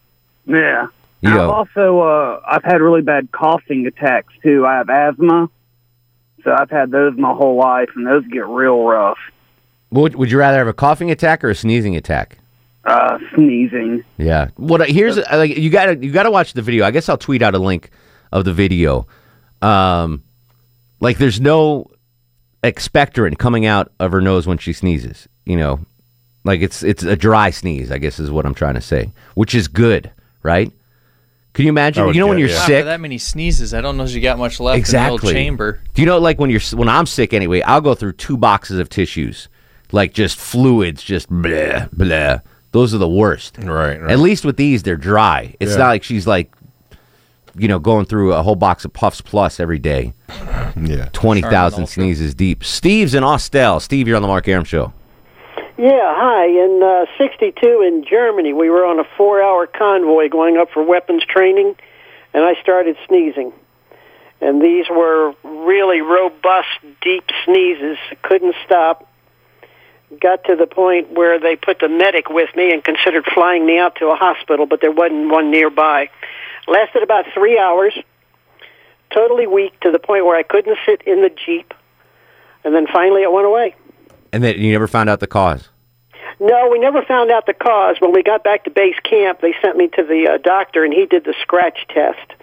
Yeah. 0.45 0.87
You 1.21 1.29
I've 1.29 1.35
know. 1.35 1.51
also 1.51 1.99
uh, 2.01 2.41
I've 2.45 2.63
had 2.63 2.81
really 2.81 3.01
bad 3.01 3.31
coughing 3.31 3.87
attacks 3.87 4.33
too. 4.43 4.65
I 4.65 4.75
have 4.75 4.89
asthma, 4.89 5.49
so 6.43 6.55
I've 6.55 6.69
had 6.69 6.91
those 6.91 7.17
my 7.17 7.33
whole 7.33 7.55
life, 7.55 7.89
and 7.95 8.05
those 8.05 8.27
get 8.27 8.45
real 8.45 8.83
rough. 8.83 9.17
Would, 9.91 10.15
would 10.15 10.29
you 10.29 10.37
rather 10.37 10.57
have 10.57 10.67
a 10.67 10.73
coughing 10.73 11.09
attack 11.09 11.43
or 11.43 11.49
a 11.49 11.55
sneezing 11.55 11.95
attack? 11.95 12.37
Uh, 12.85 13.17
sneezing. 13.33 14.03
Yeah. 14.17 14.49
What 14.57 14.87
here's 14.89 15.17
like 15.17 15.57
you 15.57 15.69
got 15.69 15.87
to 15.87 15.97
you 15.97 16.11
got 16.11 16.23
to 16.23 16.31
watch 16.31 16.53
the 16.53 16.61
video. 16.61 16.85
I 16.85 16.91
guess 16.91 17.09
I'll 17.09 17.17
tweet 17.17 17.41
out 17.41 17.55
a 17.55 17.59
link 17.59 17.89
of 18.31 18.45
the 18.45 18.53
video. 18.53 19.07
Um 19.61 20.23
like 20.99 21.17
there's 21.17 21.41
no 21.41 21.87
expectorant 22.63 23.37
coming 23.37 23.65
out 23.65 23.91
of 23.99 24.11
her 24.11 24.21
nose 24.21 24.47
when 24.47 24.57
she 24.57 24.73
sneezes, 24.73 25.27
you 25.45 25.55
know. 25.55 25.79
Like 26.43 26.61
it's 26.61 26.83
it's 26.83 27.01
a 27.01 27.15
dry 27.15 27.49
sneeze, 27.49 27.91
I 27.91 27.97
guess 27.97 28.19
is 28.19 28.29
what 28.29 28.45
I'm 28.45 28.53
trying 28.53 28.75
to 28.75 28.81
say, 28.81 29.11
which 29.33 29.55
is 29.55 29.67
good, 29.67 30.11
right? 30.43 30.71
Can 31.53 31.65
you 31.65 31.69
imagine? 31.69 32.13
you 32.13 32.19
know 32.19 32.27
when 32.27 32.37
you're 32.37 32.49
After 32.49 32.67
sick, 32.67 32.85
that 32.85 32.99
many 32.99 33.17
sneezes, 33.17 33.73
I 33.73 33.81
don't 33.81 33.97
know 33.97 34.03
if 34.03 34.11
you 34.11 34.21
got 34.21 34.37
much 34.37 34.59
left 34.59 34.75
in 34.75 34.79
the 34.79 34.81
exactly. 34.81 35.29
old 35.29 35.33
chamber. 35.33 35.79
Do 35.93 36.01
you 36.01 36.05
know 36.05 36.19
like 36.19 36.37
when 36.37 36.49
you're 36.51 36.61
when 36.73 36.89
I'm 36.89 37.07
sick 37.07 37.33
anyway? 37.33 37.61
I'll 37.61 37.81
go 37.81 37.95
through 37.95 38.13
two 38.13 38.37
boxes 38.37 38.77
of 38.77 38.89
tissues, 38.89 39.47
like 39.91 40.13
just 40.13 40.37
fluids, 40.37 41.01
just 41.01 41.29
blah 41.29 41.87
blah. 41.91 42.41
Those 42.75 42.93
are 42.93 42.97
the 42.97 43.07
worst. 43.07 43.57
Right. 43.57 44.01
right. 44.01 44.11
At 44.11 44.19
least 44.19 44.43
with 44.43 44.57
these, 44.57 44.83
they're 44.83 44.97
dry. 44.97 45.55
It's 45.61 45.71
Yeah. 45.71 45.77
not 45.77 45.87
like 45.87 46.03
she's 46.03 46.27
like, 46.27 46.51
you 47.57 47.69
know, 47.69 47.79
going 47.79 48.03
through 48.03 48.33
a 48.33 48.43
whole 48.43 48.57
box 48.57 48.83
of 48.83 48.91
Puffs 48.91 49.21
Plus 49.21 49.61
every 49.61 49.79
day. 49.79 50.11
Yeah. 50.75 51.07
Twenty 51.13 51.41
thousand 51.41 51.87
sneezes 51.87 52.35
deep. 52.35 52.65
Steve's 52.65 53.15
in 53.15 53.23
Austell. 53.23 53.79
Steve, 53.79 54.09
you're 54.09 54.17
on 54.17 54.21
the 54.23 54.27
Mark 54.27 54.45
Arum 54.49 54.65
show. 54.65 54.91
Yeah, 55.77 56.13
hi. 56.17 56.47
In 56.47 56.83
uh, 56.83 57.05
62 57.17 57.81
in 57.81 58.03
Germany, 58.03 58.51
we 58.51 58.69
were 58.69 58.85
on 58.85 58.99
a 58.99 59.05
four 59.15 59.41
hour 59.41 59.67
convoy 59.67 60.27
going 60.27 60.57
up 60.57 60.69
for 60.71 60.83
weapons 60.83 61.23
training, 61.23 61.75
and 62.33 62.43
I 62.43 62.55
started 62.61 62.97
sneezing. 63.07 63.53
And 64.41 64.61
these 64.61 64.89
were 64.89 65.33
really 65.45 66.01
robust, 66.01 66.67
deep 67.01 67.23
sneezes. 67.45 67.97
Couldn't 68.21 68.55
stop. 68.65 69.09
Got 70.21 70.43
to 70.45 70.55
the 70.55 70.67
point 70.67 71.11
where 71.11 71.39
they 71.39 71.55
put 71.55 71.79
the 71.79 71.89
medic 71.89 72.29
with 72.29 72.55
me 72.55 72.71
and 72.71 72.83
considered 72.83 73.25
flying 73.33 73.65
me 73.65 73.79
out 73.79 73.95
to 73.95 74.07
a 74.07 74.15
hospital, 74.15 74.65
but 74.65 74.79
there 74.81 74.91
wasn't 74.91 75.29
one 75.29 75.49
nearby. 75.49 76.09
Lasted 76.67 77.03
about 77.03 77.25
three 77.33 77.57
hours. 77.57 77.93
Totally 79.11 79.47
weak 79.47 79.79
to 79.81 79.91
the 79.91 79.99
point 79.99 80.25
where 80.25 80.37
I 80.37 80.43
couldn't 80.43 80.77
sit 80.85 81.01
in 81.03 81.21
the 81.21 81.29
Jeep. 81.29 81.73
And 82.63 82.73
then 82.73 82.87
finally 82.87 83.23
it 83.23 83.31
went 83.31 83.47
away. 83.47 83.75
And 84.31 84.43
then 84.43 84.59
you 84.59 84.71
never 84.71 84.87
found 84.87 85.09
out 85.09 85.19
the 85.19 85.27
cause. 85.27 85.69
No, 86.39 86.69
we 86.69 86.79
never 86.79 87.01
found 87.01 87.31
out 87.31 87.45
the 87.45 87.53
cause. 87.53 87.97
When 87.99 88.11
we 88.11 88.21
got 88.21 88.43
back 88.43 88.65
to 88.65 88.69
base 88.69 88.99
camp, 89.03 89.41
they 89.41 89.55
sent 89.61 89.77
me 89.77 89.87
to 89.89 90.03
the 90.03 90.27
uh, 90.33 90.37
doctor, 90.37 90.83
and 90.83 90.93
he 90.93 91.05
did 91.05 91.23
the 91.23 91.33
scratch 91.41 91.85
test, 91.89 92.33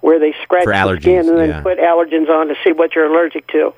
where 0.00 0.18
they 0.18 0.34
scratch 0.42 0.66
the 0.66 1.00
skin 1.00 1.28
and 1.28 1.38
then 1.38 1.48
yeah. 1.48 1.62
put 1.62 1.78
allergens 1.78 2.28
on 2.28 2.48
to 2.48 2.54
see 2.62 2.72
what 2.72 2.94
you're 2.94 3.06
allergic 3.06 3.46
to. 3.48 3.72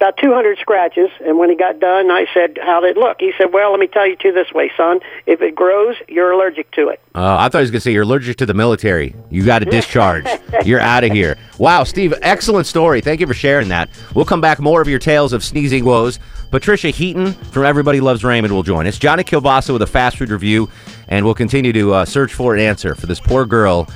About 0.00 0.16
200 0.16 0.56
scratches, 0.56 1.10
and 1.26 1.38
when 1.38 1.50
he 1.50 1.56
got 1.56 1.78
done, 1.78 2.10
I 2.10 2.24
said, 2.32 2.58
"How 2.62 2.80
did 2.80 2.96
it 2.96 2.98
look?" 2.98 3.18
He 3.20 3.32
said, 3.36 3.52
"Well, 3.52 3.70
let 3.72 3.80
me 3.80 3.86
tell 3.86 4.06
you 4.06 4.16
two 4.16 4.32
this 4.32 4.50
way, 4.50 4.72
son. 4.74 5.00
If 5.26 5.42
it 5.42 5.54
grows, 5.54 5.94
you're 6.08 6.32
allergic 6.32 6.70
to 6.70 6.88
it." 6.88 7.00
Uh, 7.14 7.36
I 7.38 7.50
thought 7.50 7.58
he 7.58 7.64
was 7.64 7.70
going 7.70 7.80
to 7.80 7.82
say 7.82 7.92
you're 7.92 8.04
allergic 8.04 8.38
to 8.38 8.46
the 8.46 8.54
military. 8.54 9.14
You 9.28 9.44
got 9.44 9.58
to 9.58 9.66
discharge. 9.66 10.26
you're 10.64 10.80
out 10.80 11.04
of 11.04 11.12
here. 11.12 11.36
Wow, 11.58 11.84
Steve, 11.84 12.14
excellent 12.22 12.66
story. 12.66 13.02
Thank 13.02 13.20
you 13.20 13.26
for 13.26 13.34
sharing 13.34 13.68
that. 13.68 13.90
We'll 14.14 14.24
come 14.24 14.40
back 14.40 14.58
more 14.58 14.80
of 14.80 14.88
your 14.88 14.98
tales 14.98 15.34
of 15.34 15.44
sneezing 15.44 15.84
woes. 15.84 16.18
Patricia 16.50 16.88
Heaton 16.88 17.34
from 17.34 17.66
Everybody 17.66 18.00
Loves 18.00 18.24
Raymond 18.24 18.54
will 18.54 18.62
join 18.62 18.86
us. 18.86 18.98
Johnny 18.98 19.22
Kilbasa 19.22 19.70
with 19.70 19.82
a 19.82 19.86
fast 19.86 20.16
food 20.16 20.30
review, 20.30 20.70
and 21.08 21.26
we'll 21.26 21.34
continue 21.34 21.74
to 21.74 21.92
uh, 21.92 22.04
search 22.06 22.32
for 22.32 22.54
an 22.54 22.60
answer 22.60 22.94
for 22.94 23.04
this 23.04 23.20
poor 23.20 23.44
girl 23.44 23.86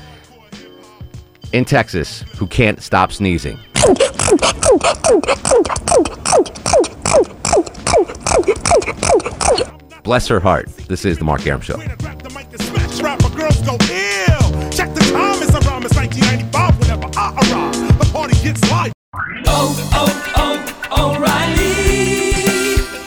in 1.55 1.64
Texas 1.64 2.23
who 2.37 2.49
can't 2.49 2.83
stop 2.83 3.12
sneezing. 3.12 3.57
Bless 10.03 10.27
her 10.27 10.40
heart. 10.40 10.67
This 10.88 11.05
is 11.05 11.19
the 11.19 11.25
Mark 11.25 11.47
Arum 11.47 11.61
Show. 11.61 11.77
Rapper 13.01 13.29
girls 13.37 13.61
go 13.62 13.77